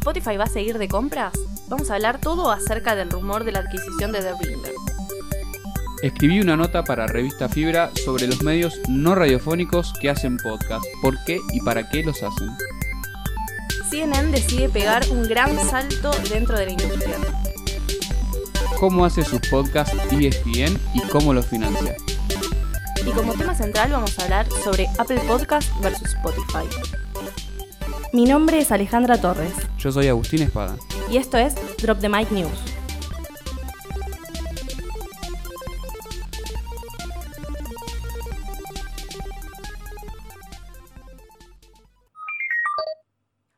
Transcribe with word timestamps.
¿Spotify 0.00 0.38
va 0.38 0.44
a 0.44 0.48
seguir 0.48 0.78
de 0.78 0.88
compras? 0.88 1.34
Vamos 1.68 1.90
a 1.90 1.94
hablar 1.94 2.22
todo 2.22 2.50
acerca 2.50 2.96
del 2.96 3.10
rumor 3.10 3.44
de 3.44 3.52
la 3.52 3.58
adquisición 3.58 4.12
de 4.12 4.20
The 4.20 4.32
Ringer. 4.32 4.72
Escribí 6.02 6.40
una 6.40 6.56
nota 6.56 6.82
para 6.84 7.06
Revista 7.06 7.50
Fibra 7.50 7.90
sobre 8.02 8.26
los 8.26 8.42
medios 8.42 8.80
no 8.88 9.14
radiofónicos 9.14 9.92
que 10.00 10.08
hacen 10.08 10.38
podcast, 10.38 10.86
por 11.02 11.22
qué 11.24 11.38
y 11.52 11.60
para 11.60 11.86
qué 11.90 12.02
los 12.02 12.22
hacen. 12.22 12.48
CNN 13.90 14.30
decide 14.30 14.70
pegar 14.70 15.02
un 15.10 15.28
gran 15.28 15.54
salto 15.68 16.12
dentro 16.30 16.56
de 16.56 16.64
la 16.64 16.72
industria. 16.72 17.16
Cómo 18.78 19.04
hace 19.04 19.22
sus 19.22 19.40
podcasts 19.50 19.94
ESPN 20.10 20.80
y 20.94 21.02
cómo 21.12 21.34
los 21.34 21.44
financia. 21.44 21.94
Y 23.06 23.10
como 23.10 23.34
tema 23.34 23.54
central 23.54 23.92
vamos 23.92 24.18
a 24.18 24.22
hablar 24.22 24.46
sobre 24.64 24.88
Apple 24.98 25.20
Podcast 25.28 25.68
versus 25.82 26.14
Spotify. 26.14 26.66
Mi 28.12 28.24
nombre 28.24 28.58
es 28.58 28.72
Alejandra 28.72 29.20
Torres. 29.20 29.52
Yo 29.78 29.92
soy 29.92 30.08
Agustín 30.08 30.42
Espada. 30.42 30.76
Y 31.08 31.16
esto 31.16 31.38
es 31.38 31.54
Drop 31.76 32.00
the 32.00 32.08
Mic 32.08 32.28
News. 32.32 32.50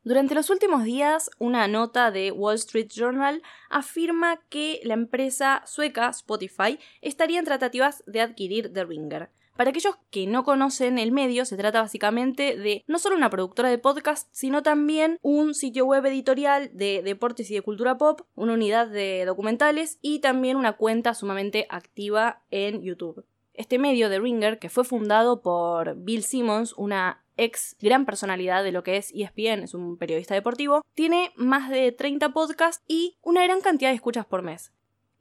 Durante 0.04 0.34
los 0.34 0.50
últimos 0.50 0.84
días, 0.84 1.30
una 1.38 1.66
nota 1.66 2.10
de 2.10 2.30
Wall 2.30 2.56
Street 2.56 2.88
Journal 2.94 3.40
afirma 3.70 4.42
que 4.50 4.80
la 4.84 4.92
empresa 4.92 5.62
sueca 5.64 6.10
Spotify 6.10 6.78
estaría 7.00 7.38
en 7.38 7.46
tratativas 7.46 8.04
de 8.06 8.20
adquirir 8.20 8.70
The 8.70 8.84
Ringer. 8.84 9.30
Para 9.56 9.70
aquellos 9.70 9.96
que 10.10 10.26
no 10.26 10.44
conocen 10.44 10.98
el 10.98 11.12
medio, 11.12 11.44
se 11.44 11.56
trata 11.56 11.82
básicamente 11.82 12.56
de 12.56 12.82
no 12.86 12.98
solo 12.98 13.16
una 13.16 13.28
productora 13.28 13.68
de 13.68 13.78
podcast, 13.78 14.28
sino 14.32 14.62
también 14.62 15.18
un 15.20 15.54
sitio 15.54 15.84
web 15.84 16.06
editorial 16.06 16.70
de 16.72 17.02
deportes 17.02 17.50
y 17.50 17.54
de 17.54 17.62
cultura 17.62 17.98
pop, 17.98 18.22
una 18.34 18.54
unidad 18.54 18.88
de 18.88 19.24
documentales 19.26 19.98
y 20.00 20.20
también 20.20 20.56
una 20.56 20.72
cuenta 20.78 21.14
sumamente 21.14 21.66
activa 21.68 22.42
en 22.50 22.82
YouTube. 22.82 23.26
Este 23.52 23.78
medio 23.78 24.08
de 24.08 24.18
Ringer, 24.18 24.58
que 24.58 24.70
fue 24.70 24.84
fundado 24.84 25.42
por 25.42 25.96
Bill 25.96 26.22
Simmons, 26.22 26.72
una 26.78 27.22
ex 27.36 27.76
gran 27.80 28.06
personalidad 28.06 28.64
de 28.64 28.72
lo 28.72 28.82
que 28.82 28.96
es 28.96 29.12
ESPN, 29.14 29.64
es 29.64 29.74
un 29.74 29.98
periodista 29.98 30.34
deportivo, 30.34 30.82
tiene 30.94 31.32
más 31.36 31.68
de 31.68 31.92
30 31.92 32.30
podcasts 32.30 32.82
y 32.86 33.18
una 33.22 33.44
gran 33.44 33.60
cantidad 33.60 33.90
de 33.90 33.96
escuchas 33.96 34.24
por 34.24 34.42
mes. 34.42 34.72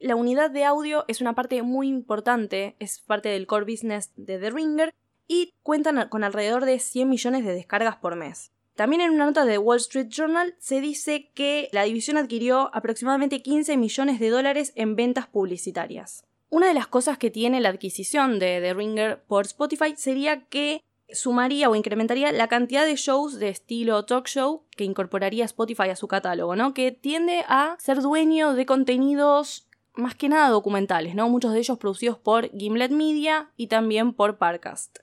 La 0.02 0.16
unidad 0.16 0.50
de 0.50 0.64
audio 0.64 1.04
es 1.06 1.20
una 1.20 1.36
parte 1.36 1.62
muy 1.62 1.86
importante, 1.86 2.74
es 2.80 2.98
parte 2.98 3.28
del 3.28 3.46
core 3.46 3.70
business 3.70 4.10
de 4.16 4.36
The 4.36 4.50
Ringer 4.50 4.92
y 5.28 5.54
cuentan 5.62 6.08
con 6.08 6.24
alrededor 6.24 6.64
de 6.64 6.80
100 6.80 7.08
millones 7.08 7.44
de 7.44 7.54
descargas 7.54 7.98
por 7.98 8.16
mes. 8.16 8.50
También 8.74 9.00
en 9.00 9.12
una 9.12 9.26
nota 9.26 9.44
de 9.44 9.58
Wall 9.58 9.76
Street 9.76 10.08
Journal 10.08 10.56
se 10.58 10.80
dice 10.80 11.30
que 11.34 11.68
la 11.70 11.84
división 11.84 12.16
adquirió 12.16 12.74
aproximadamente 12.74 13.42
15 13.42 13.76
millones 13.76 14.18
de 14.18 14.30
dólares 14.30 14.72
en 14.74 14.96
ventas 14.96 15.28
publicitarias. 15.28 16.24
Una 16.50 16.66
de 16.66 16.74
las 16.74 16.88
cosas 16.88 17.16
que 17.16 17.30
tiene 17.30 17.60
la 17.60 17.68
adquisición 17.68 18.40
de 18.40 18.58
The 18.60 18.74
Ringer 18.74 19.22
por 19.22 19.46
Spotify 19.46 19.94
sería 19.96 20.46
que 20.46 20.82
sumaría 21.12 21.70
o 21.70 21.76
incrementaría 21.76 22.32
la 22.32 22.48
cantidad 22.48 22.84
de 22.84 22.96
shows 22.96 23.38
de 23.38 23.50
estilo 23.50 24.04
talk 24.04 24.26
show 24.26 24.64
que 24.76 24.82
incorporaría 24.82 25.44
Spotify 25.44 25.90
a 25.90 25.96
su 25.96 26.08
catálogo, 26.08 26.56
¿no? 26.56 26.74
Que 26.74 26.90
tiende 26.90 27.44
a 27.46 27.76
ser 27.78 28.00
dueño 28.00 28.54
de 28.54 28.66
contenidos 28.66 29.68
más 29.94 30.14
que 30.14 30.28
nada 30.28 30.48
documentales, 30.48 31.14
¿no? 31.14 31.28
Muchos 31.28 31.52
de 31.52 31.58
ellos 31.58 31.78
producidos 31.78 32.18
por 32.18 32.50
Gimlet 32.56 32.92
Media 32.92 33.50
y 33.56 33.66
también 33.66 34.12
por 34.12 34.38
Parcast. 34.38 34.98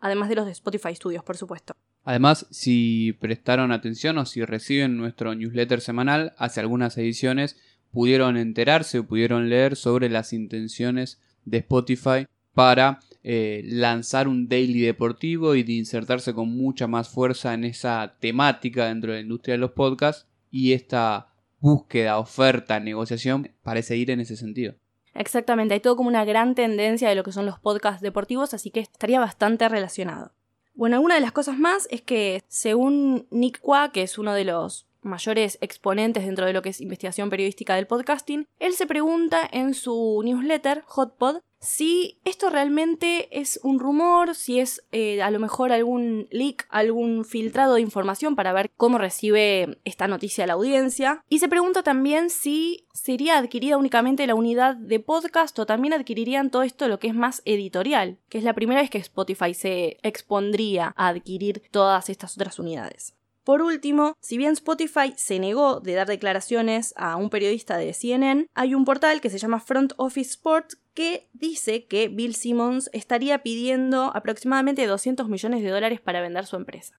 Además 0.00 0.28
de 0.28 0.36
los 0.36 0.46
de 0.46 0.52
Spotify 0.52 0.94
Studios, 0.94 1.24
por 1.24 1.36
supuesto. 1.36 1.74
Además, 2.04 2.46
si 2.50 3.14
prestaron 3.14 3.72
atención 3.72 4.18
o 4.18 4.26
si 4.26 4.44
reciben 4.44 4.96
nuestro 4.96 5.34
newsletter 5.34 5.80
semanal, 5.80 6.34
hace 6.38 6.60
algunas 6.60 6.96
ediciones 6.98 7.56
pudieron 7.90 8.36
enterarse 8.36 9.00
o 9.00 9.06
pudieron 9.06 9.48
leer 9.48 9.74
sobre 9.74 10.08
las 10.08 10.32
intenciones 10.32 11.20
de 11.44 11.58
Spotify 11.58 12.26
para 12.54 13.00
eh, 13.24 13.62
lanzar 13.64 14.28
un 14.28 14.48
daily 14.48 14.80
deportivo 14.82 15.54
y 15.54 15.62
de 15.62 15.72
insertarse 15.72 16.32
con 16.32 16.48
mucha 16.48 16.86
más 16.86 17.08
fuerza 17.08 17.54
en 17.54 17.64
esa 17.64 18.16
temática 18.20 18.86
dentro 18.86 19.10
de 19.10 19.18
la 19.18 19.22
industria 19.22 19.54
de 19.54 19.58
los 19.58 19.72
podcasts 19.72 20.26
y 20.50 20.72
esta 20.72 21.28
búsqueda, 21.60 22.18
oferta, 22.18 22.80
negociación 22.80 23.50
parece 23.62 23.96
ir 23.96 24.10
en 24.10 24.20
ese 24.20 24.36
sentido. 24.36 24.74
Exactamente, 25.14 25.74
hay 25.74 25.80
todo 25.80 25.96
como 25.96 26.08
una 26.08 26.24
gran 26.24 26.54
tendencia 26.54 27.08
de 27.08 27.14
lo 27.14 27.24
que 27.24 27.32
son 27.32 27.46
los 27.46 27.58
podcasts 27.58 28.02
deportivos, 28.02 28.52
así 28.52 28.70
que 28.70 28.80
estaría 28.80 29.18
bastante 29.18 29.68
relacionado. 29.68 30.32
Bueno, 30.74 31.00
una 31.00 31.14
de 31.14 31.22
las 31.22 31.32
cosas 31.32 31.58
más 31.58 31.88
es 31.90 32.02
que 32.02 32.42
según 32.48 33.26
Nick 33.30 33.60
Qua, 33.60 33.92
que 33.92 34.02
es 34.02 34.18
uno 34.18 34.34
de 34.34 34.44
los 34.44 34.86
mayores 35.00 35.56
exponentes 35.62 36.26
dentro 36.26 36.44
de 36.44 36.52
lo 36.52 36.60
que 36.60 36.68
es 36.68 36.80
investigación 36.82 37.30
periodística 37.30 37.74
del 37.76 37.86
podcasting, 37.86 38.46
él 38.58 38.74
se 38.74 38.86
pregunta 38.86 39.48
en 39.50 39.72
su 39.72 40.20
newsletter, 40.22 40.82
Hotpod, 40.86 41.38
si 41.60 42.20
esto 42.24 42.50
realmente 42.50 43.28
es 43.38 43.58
un 43.62 43.78
rumor, 43.78 44.34
si 44.34 44.60
es 44.60 44.84
eh, 44.92 45.22
a 45.22 45.30
lo 45.30 45.38
mejor 45.38 45.72
algún 45.72 46.28
leak, 46.30 46.66
algún 46.70 47.24
filtrado 47.24 47.74
de 47.74 47.80
información 47.80 48.36
para 48.36 48.52
ver 48.52 48.70
cómo 48.76 48.98
recibe 48.98 49.78
esta 49.84 50.08
noticia 50.08 50.46
la 50.46 50.54
audiencia. 50.54 51.24
Y 51.28 51.38
se 51.38 51.48
pregunta 51.48 51.82
también 51.82 52.30
si 52.30 52.86
sería 52.92 53.38
adquirida 53.38 53.76
únicamente 53.76 54.26
la 54.26 54.34
unidad 54.34 54.76
de 54.76 55.00
podcast 55.00 55.58
o 55.58 55.66
también 55.66 55.94
adquirirían 55.94 56.50
todo 56.50 56.62
esto 56.62 56.88
lo 56.88 56.98
que 56.98 57.08
es 57.08 57.14
más 57.14 57.42
editorial, 57.44 58.18
que 58.28 58.38
es 58.38 58.44
la 58.44 58.54
primera 58.54 58.80
vez 58.80 58.90
que 58.90 58.98
Spotify 58.98 59.54
se 59.54 59.98
expondría 60.02 60.92
a 60.96 61.08
adquirir 61.08 61.62
todas 61.70 62.08
estas 62.10 62.36
otras 62.36 62.58
unidades. 62.58 63.14
Por 63.46 63.62
último, 63.62 64.16
si 64.20 64.38
bien 64.38 64.54
Spotify 64.54 65.14
se 65.16 65.38
negó 65.38 65.78
de 65.78 65.94
dar 65.94 66.08
declaraciones 66.08 66.92
a 66.96 67.14
un 67.14 67.30
periodista 67.30 67.76
de 67.76 67.94
CNN, 67.94 68.48
hay 68.54 68.74
un 68.74 68.84
portal 68.84 69.20
que 69.20 69.30
se 69.30 69.38
llama 69.38 69.60
Front 69.60 69.92
Office 69.98 70.30
Sport 70.30 70.72
que 70.96 71.28
dice 71.34 71.84
que 71.84 72.08
Bill 72.08 72.34
Simmons 72.34 72.90
estaría 72.94 73.42
pidiendo 73.42 74.10
aproximadamente 74.16 74.86
200 74.86 75.28
millones 75.28 75.62
de 75.62 75.68
dólares 75.68 76.00
para 76.00 76.22
vender 76.22 76.46
su 76.46 76.56
empresa. 76.56 76.98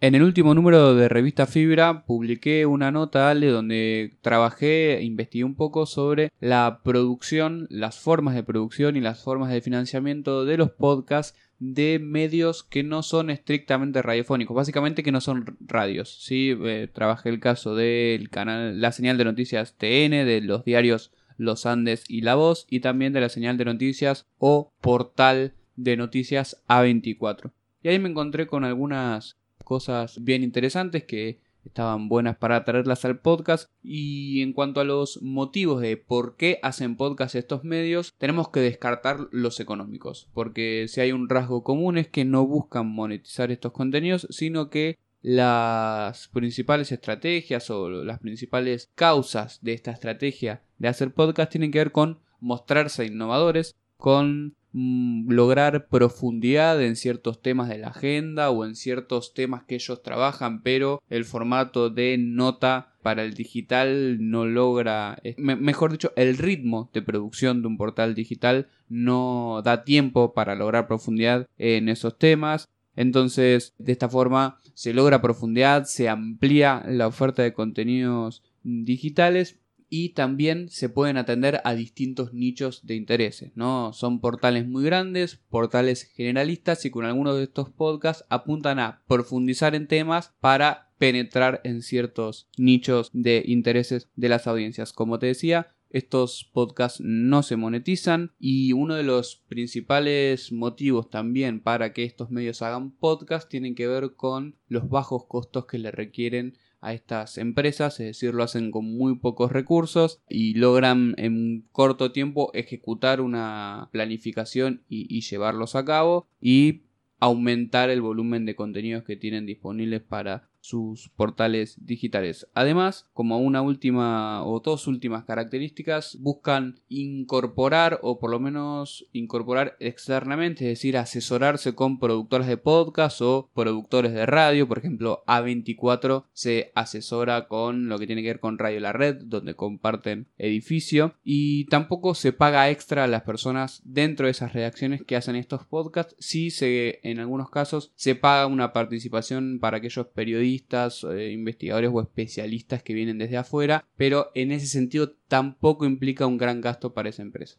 En 0.00 0.14
el 0.14 0.22
último 0.22 0.54
número 0.54 0.94
de 0.94 1.08
Revista 1.08 1.46
Fibra 1.46 2.04
publiqué 2.06 2.66
una 2.66 2.90
nota, 2.90 3.34
donde 3.34 4.18
trabajé 4.22 4.96
e 4.96 5.04
investigué 5.04 5.44
un 5.44 5.54
poco 5.54 5.86
sobre 5.86 6.30
la 6.40 6.80
producción, 6.82 7.66
las 7.70 7.98
formas 7.98 8.34
de 8.34 8.42
producción 8.42 8.96
y 8.96 9.00
las 9.00 9.22
formas 9.22 9.50
de 9.50 9.60
financiamiento 9.60 10.44
de 10.44 10.56
los 10.56 10.70
podcasts 10.70 11.38
de 11.58 11.98
medios 11.98 12.64
que 12.64 12.82
no 12.82 13.02
son 13.02 13.30
estrictamente 13.30 14.02
radiofónicos, 14.02 14.56
básicamente 14.56 15.02
que 15.02 15.12
no 15.12 15.20
son 15.20 15.56
radios. 15.60 16.22
¿sí? 16.22 16.54
Eh, 16.64 16.88
trabajé 16.92 17.28
el 17.28 17.40
caso 17.40 17.74
del 17.74 18.30
canal, 18.30 18.80
la 18.80 18.92
señal 18.92 19.16
de 19.16 19.24
noticias 19.24 19.76
TN, 19.76 20.26
de 20.26 20.40
los 20.42 20.64
diarios 20.64 21.12
Los 21.36 21.66
Andes 21.66 22.04
y 22.08 22.20
La 22.20 22.34
Voz, 22.34 22.66
y 22.70 22.80
también 22.80 23.12
de 23.12 23.20
la 23.20 23.28
señal 23.28 23.56
de 23.56 23.64
noticias 23.64 24.26
o 24.38 24.72
portal 24.80 25.54
de 25.76 25.96
noticias 25.96 26.62
A24. 26.68 27.50
Y 27.82 27.88
ahí 27.88 27.98
me 27.98 28.08
encontré 28.08 28.46
con 28.46 28.64
algunas 28.64 29.36
cosas 29.64 30.22
bien 30.22 30.42
interesantes 30.42 31.04
que 31.04 31.40
estaban 31.64 32.08
buenas 32.08 32.36
para 32.36 32.64
traerlas 32.64 33.04
al 33.04 33.18
podcast. 33.18 33.70
Y 33.82 34.42
en 34.42 34.52
cuanto 34.52 34.80
a 34.80 34.84
los 34.84 35.20
motivos 35.22 35.80
de 35.80 35.96
por 35.96 36.36
qué 36.36 36.58
hacen 36.62 36.96
podcast 36.96 37.34
estos 37.34 37.64
medios, 37.64 38.12
tenemos 38.18 38.48
que 38.48 38.60
descartar 38.60 39.28
los 39.30 39.60
económicos, 39.60 40.28
porque 40.32 40.86
si 40.88 41.00
hay 41.00 41.12
un 41.12 41.28
rasgo 41.28 41.62
común 41.62 41.98
es 41.98 42.08
que 42.08 42.24
no 42.24 42.46
buscan 42.46 42.86
monetizar 42.86 43.50
estos 43.50 43.72
contenidos, 43.72 44.26
sino 44.30 44.70
que 44.70 44.98
las 45.24 46.28
principales 46.28 46.92
estrategias 46.92 47.70
o 47.70 47.88
las 47.88 48.18
principales 48.18 48.90
causas 48.94 49.58
de 49.62 49.72
esta 49.72 49.90
estrategia 49.90 50.62
de 50.78 50.88
hacer 50.88 51.14
podcast 51.14 51.50
tienen 51.50 51.70
que 51.70 51.78
ver 51.78 51.92
con 51.92 52.20
mostrarse 52.40 53.06
innovadores, 53.06 53.74
con 53.96 54.54
Mm, 54.76 55.30
lograr 55.30 55.86
profundidad 55.86 56.82
en 56.82 56.96
ciertos 56.96 57.40
temas 57.40 57.68
de 57.68 57.78
la 57.78 57.88
agenda 57.88 58.50
o 58.50 58.64
en 58.64 58.74
ciertos 58.74 59.32
temas 59.32 59.62
que 59.62 59.76
ellos 59.76 60.02
trabajan, 60.02 60.64
pero 60.64 61.00
el 61.08 61.24
formato 61.24 61.90
de 61.90 62.18
nota 62.18 62.92
para 63.00 63.22
el 63.22 63.34
digital 63.34 64.18
no 64.28 64.46
logra, 64.46 65.22
mejor 65.36 65.92
dicho, 65.92 66.12
el 66.16 66.36
ritmo 66.38 66.90
de 66.92 67.02
producción 67.02 67.62
de 67.62 67.68
un 67.68 67.76
portal 67.76 68.16
digital 68.16 68.66
no 68.88 69.62
da 69.62 69.84
tiempo 69.84 70.34
para 70.34 70.56
lograr 70.56 70.88
profundidad 70.88 71.46
en 71.56 71.88
esos 71.88 72.18
temas. 72.18 72.68
Entonces, 72.96 73.74
de 73.78 73.92
esta 73.92 74.08
forma 74.08 74.60
se 74.74 74.92
logra 74.92 75.22
profundidad, 75.22 75.84
se 75.84 76.08
amplía 76.08 76.84
la 76.86 77.06
oferta 77.06 77.42
de 77.42 77.52
contenidos 77.52 78.42
digitales 78.62 79.58
y 79.96 80.10
también 80.10 80.70
se 80.70 80.88
pueden 80.88 81.16
atender 81.16 81.60
a 81.62 81.74
distintos 81.74 82.32
nichos 82.32 82.84
de 82.84 82.96
intereses, 82.96 83.52
¿no? 83.54 83.92
Son 83.92 84.20
portales 84.20 84.66
muy 84.66 84.84
grandes, 84.84 85.36
portales 85.48 86.02
generalistas 86.02 86.84
y 86.84 86.90
con 86.90 87.04
algunos 87.04 87.36
de 87.36 87.44
estos 87.44 87.70
podcasts 87.70 88.24
apuntan 88.28 88.80
a 88.80 89.02
profundizar 89.06 89.74
en 89.74 89.86
temas 89.86 90.32
para 90.40 90.90
penetrar 90.98 91.60
en 91.64 91.82
ciertos 91.82 92.48
nichos 92.56 93.10
de 93.12 93.44
intereses 93.46 94.08
de 94.16 94.28
las 94.28 94.46
audiencias. 94.46 94.92
Como 94.92 95.18
te 95.18 95.26
decía, 95.26 95.74
estos 95.94 96.50
podcasts 96.52 97.00
no 97.00 97.44
se 97.44 97.54
monetizan 97.54 98.32
y 98.40 98.72
uno 98.72 98.96
de 98.96 99.04
los 99.04 99.44
principales 99.46 100.50
motivos 100.50 101.08
también 101.08 101.60
para 101.60 101.92
que 101.92 102.02
estos 102.02 102.32
medios 102.32 102.62
hagan 102.62 102.90
podcast 102.90 103.48
tienen 103.48 103.76
que 103.76 103.86
ver 103.86 104.14
con 104.16 104.56
los 104.66 104.88
bajos 104.88 105.26
costos 105.26 105.66
que 105.66 105.78
le 105.78 105.92
requieren 105.92 106.58
a 106.80 106.94
estas 106.94 107.38
empresas, 107.38 108.00
es 108.00 108.06
decir, 108.06 108.34
lo 108.34 108.42
hacen 108.42 108.72
con 108.72 108.84
muy 108.84 109.18
pocos 109.18 109.52
recursos 109.52 110.20
y 110.28 110.54
logran 110.54 111.14
en 111.16 111.64
corto 111.70 112.10
tiempo 112.10 112.50
ejecutar 112.54 113.20
una 113.20 113.88
planificación 113.92 114.82
y, 114.88 115.06
y 115.08 115.20
llevarlos 115.20 115.76
a 115.76 115.84
cabo 115.84 116.26
y 116.40 116.82
aumentar 117.20 117.88
el 117.88 118.02
volumen 118.02 118.46
de 118.46 118.56
contenidos 118.56 119.04
que 119.04 119.16
tienen 119.16 119.46
disponibles 119.46 120.02
para 120.02 120.50
sus 120.64 121.10
portales 121.10 121.76
digitales. 121.84 122.48
Además, 122.54 123.06
como 123.12 123.38
una 123.38 123.60
última 123.60 124.42
o 124.46 124.60
dos 124.60 124.86
últimas 124.86 125.24
características, 125.24 126.16
buscan 126.20 126.80
incorporar 126.88 127.98
o 128.00 128.18
por 128.18 128.30
lo 128.30 128.40
menos 128.40 129.06
incorporar 129.12 129.76
externamente, 129.78 130.64
es 130.64 130.78
decir, 130.78 130.96
asesorarse 130.96 131.74
con 131.74 131.98
productores 131.98 132.46
de 132.46 132.56
podcast 132.56 133.20
o 133.20 133.50
productores 133.52 134.14
de 134.14 134.24
radio. 134.24 134.66
Por 134.66 134.78
ejemplo, 134.78 135.22
A24 135.26 136.24
se 136.32 136.72
asesora 136.74 137.46
con 137.46 137.90
lo 137.90 137.98
que 137.98 138.06
tiene 138.06 138.22
que 138.22 138.28
ver 138.28 138.40
con 138.40 138.58
Radio 138.58 138.80
La 138.80 138.94
Red, 138.94 139.24
donde 139.26 139.56
comparten 139.56 140.28
edificio. 140.38 141.14
Y 141.22 141.66
tampoco 141.66 142.14
se 142.14 142.32
paga 142.32 142.70
extra 142.70 143.04
a 143.04 143.08
las 143.08 143.20
personas 143.22 143.82
dentro 143.84 144.24
de 144.24 144.30
esas 144.30 144.54
redacciones 144.54 145.02
que 145.02 145.16
hacen 145.16 145.36
estos 145.36 145.66
podcasts. 145.66 146.16
Sí 146.18 146.50
se, 146.50 147.00
en 147.02 147.20
algunos 147.20 147.50
casos, 147.50 147.92
se 147.96 148.14
paga 148.14 148.46
una 148.46 148.72
participación 148.72 149.58
para 149.60 149.76
aquellos 149.76 150.06
periodistas 150.06 150.53
eh, 150.56 151.30
investigadores 151.32 151.90
o 151.92 152.00
especialistas 152.00 152.82
que 152.82 152.94
vienen 152.94 153.18
desde 153.18 153.36
afuera, 153.36 153.86
pero 153.96 154.30
en 154.34 154.52
ese 154.52 154.66
sentido 154.66 155.12
tampoco 155.28 155.84
implica 155.84 156.26
un 156.26 156.38
gran 156.38 156.60
gasto 156.60 156.94
para 156.94 157.08
esa 157.08 157.22
empresa. 157.22 157.58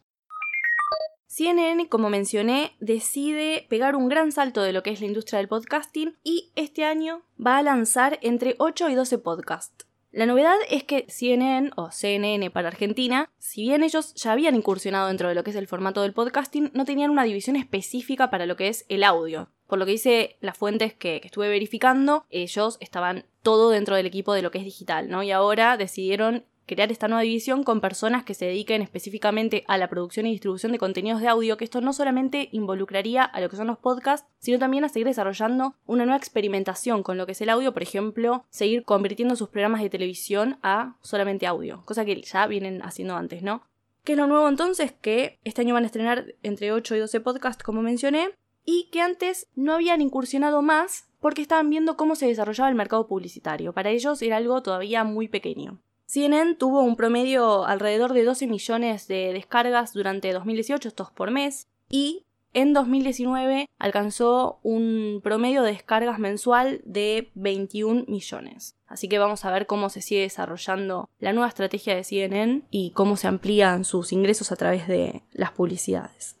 CNN, 1.36 1.88
como 1.90 2.08
mencioné, 2.08 2.72
decide 2.80 3.66
pegar 3.68 3.94
un 3.94 4.08
gran 4.08 4.32
salto 4.32 4.62
de 4.62 4.72
lo 4.72 4.82
que 4.82 4.90
es 4.90 5.00
la 5.00 5.06
industria 5.06 5.38
del 5.38 5.48
podcasting 5.48 6.16
y 6.24 6.50
este 6.56 6.84
año 6.84 7.22
va 7.38 7.58
a 7.58 7.62
lanzar 7.62 8.18
entre 8.22 8.54
8 8.58 8.88
y 8.88 8.94
12 8.94 9.18
podcasts. 9.18 9.86
La 10.12 10.24
novedad 10.24 10.56
es 10.70 10.84
que 10.84 11.04
CNN 11.10 11.72
o 11.76 11.90
CNN 11.90 12.50
para 12.50 12.68
Argentina, 12.68 13.28
si 13.38 13.60
bien 13.60 13.82
ellos 13.82 14.14
ya 14.14 14.32
habían 14.32 14.54
incursionado 14.54 15.08
dentro 15.08 15.28
de 15.28 15.34
lo 15.34 15.44
que 15.44 15.50
es 15.50 15.56
el 15.56 15.66
formato 15.66 16.00
del 16.00 16.14
podcasting, 16.14 16.70
no 16.72 16.86
tenían 16.86 17.10
una 17.10 17.24
división 17.24 17.54
específica 17.56 18.30
para 18.30 18.46
lo 18.46 18.56
que 18.56 18.68
es 18.68 18.86
el 18.88 19.04
audio. 19.04 19.50
Por 19.66 19.78
lo 19.78 19.86
que 19.86 19.92
dice 19.92 20.36
las 20.40 20.56
fuentes 20.56 20.94
que, 20.94 21.20
estuve 21.24 21.48
verificando, 21.48 22.24
ellos 22.30 22.78
estaban 22.80 23.24
todo 23.42 23.70
dentro 23.70 23.96
del 23.96 24.06
equipo 24.06 24.32
de 24.32 24.42
lo 24.42 24.50
que 24.50 24.58
es 24.58 24.64
digital, 24.64 25.08
¿no? 25.08 25.22
Y 25.22 25.30
ahora 25.30 25.76
decidieron 25.76 26.44
crear 26.66 26.90
esta 26.90 27.08
nueva 27.08 27.22
división 27.22 27.62
con 27.62 27.80
personas 27.80 28.24
que 28.24 28.34
se 28.34 28.44
dediquen 28.44 28.82
específicamente 28.82 29.64
a 29.68 29.78
la 29.78 29.88
producción 29.88 30.26
y 30.26 30.32
distribución 30.32 30.72
de 30.72 30.78
contenidos 30.78 31.20
de 31.20 31.28
audio, 31.28 31.56
que 31.56 31.64
esto 31.64 31.80
no 31.80 31.92
solamente 31.92 32.48
involucraría 32.52 33.22
a 33.22 33.40
lo 33.40 33.48
que 33.48 33.56
son 33.56 33.68
los 33.68 33.78
podcasts, 33.78 34.28
sino 34.38 34.58
también 34.58 34.84
a 34.84 34.88
seguir 34.88 35.06
desarrollando 35.06 35.74
una 35.86 36.04
nueva 36.04 36.18
experimentación 36.18 37.02
con 37.02 37.16
lo 37.16 37.26
que 37.26 37.32
es 37.32 37.40
el 37.40 37.50
audio, 37.50 37.72
por 37.72 37.82
ejemplo, 37.82 38.44
seguir 38.50 38.84
convirtiendo 38.84 39.36
sus 39.36 39.48
programas 39.48 39.80
de 39.80 39.90
televisión 39.90 40.58
a 40.62 40.96
solamente 41.02 41.46
audio, 41.46 41.82
cosa 41.84 42.04
que 42.04 42.20
ya 42.20 42.46
vienen 42.46 42.82
haciendo 42.82 43.16
antes, 43.16 43.42
¿no? 43.42 43.62
¿Qué 44.02 44.12
es 44.12 44.18
lo 44.18 44.26
nuevo 44.26 44.48
entonces? 44.48 44.92
Que 44.92 45.40
este 45.42 45.62
año 45.62 45.74
van 45.74 45.82
a 45.82 45.86
estrenar 45.86 46.34
entre 46.44 46.72
8 46.72 46.94
y 46.94 46.98
12 47.00 47.20
podcasts, 47.20 47.64
como 47.64 47.82
mencioné, 47.82 48.30
y 48.66 48.90
que 48.90 49.00
antes 49.00 49.46
no 49.54 49.72
habían 49.72 50.02
incursionado 50.02 50.60
más 50.60 51.08
porque 51.20 51.40
estaban 51.40 51.70
viendo 51.70 51.96
cómo 51.96 52.16
se 52.16 52.26
desarrollaba 52.26 52.68
el 52.68 52.74
mercado 52.74 53.06
publicitario. 53.06 53.72
Para 53.72 53.90
ellos 53.90 54.20
era 54.20 54.36
algo 54.36 54.62
todavía 54.62 55.04
muy 55.04 55.28
pequeño. 55.28 55.80
CNN 56.04 56.54
tuvo 56.56 56.82
un 56.82 56.96
promedio 56.96 57.64
alrededor 57.64 58.12
de 58.12 58.24
12 58.24 58.46
millones 58.46 59.08
de 59.08 59.32
descargas 59.32 59.92
durante 59.92 60.32
2018, 60.32 60.88
estos 60.88 61.10
por 61.10 61.30
mes, 61.30 61.68
y 61.88 62.26
en 62.52 62.72
2019 62.72 63.68
alcanzó 63.78 64.60
un 64.62 65.20
promedio 65.22 65.62
de 65.62 65.72
descargas 65.72 66.18
mensual 66.18 66.80
de 66.84 67.30
21 67.34 68.04
millones. 68.06 68.76
Así 68.86 69.08
que 69.08 69.18
vamos 69.18 69.44
a 69.44 69.50
ver 69.50 69.66
cómo 69.66 69.90
se 69.90 70.00
sigue 70.00 70.22
desarrollando 70.22 71.10
la 71.18 71.32
nueva 71.32 71.48
estrategia 71.48 71.94
de 71.94 72.04
CNN 72.04 72.62
y 72.70 72.92
cómo 72.92 73.16
se 73.16 73.26
amplían 73.26 73.84
sus 73.84 74.12
ingresos 74.12 74.52
a 74.52 74.56
través 74.56 74.86
de 74.86 75.22
las 75.32 75.52
publicidades. 75.52 76.36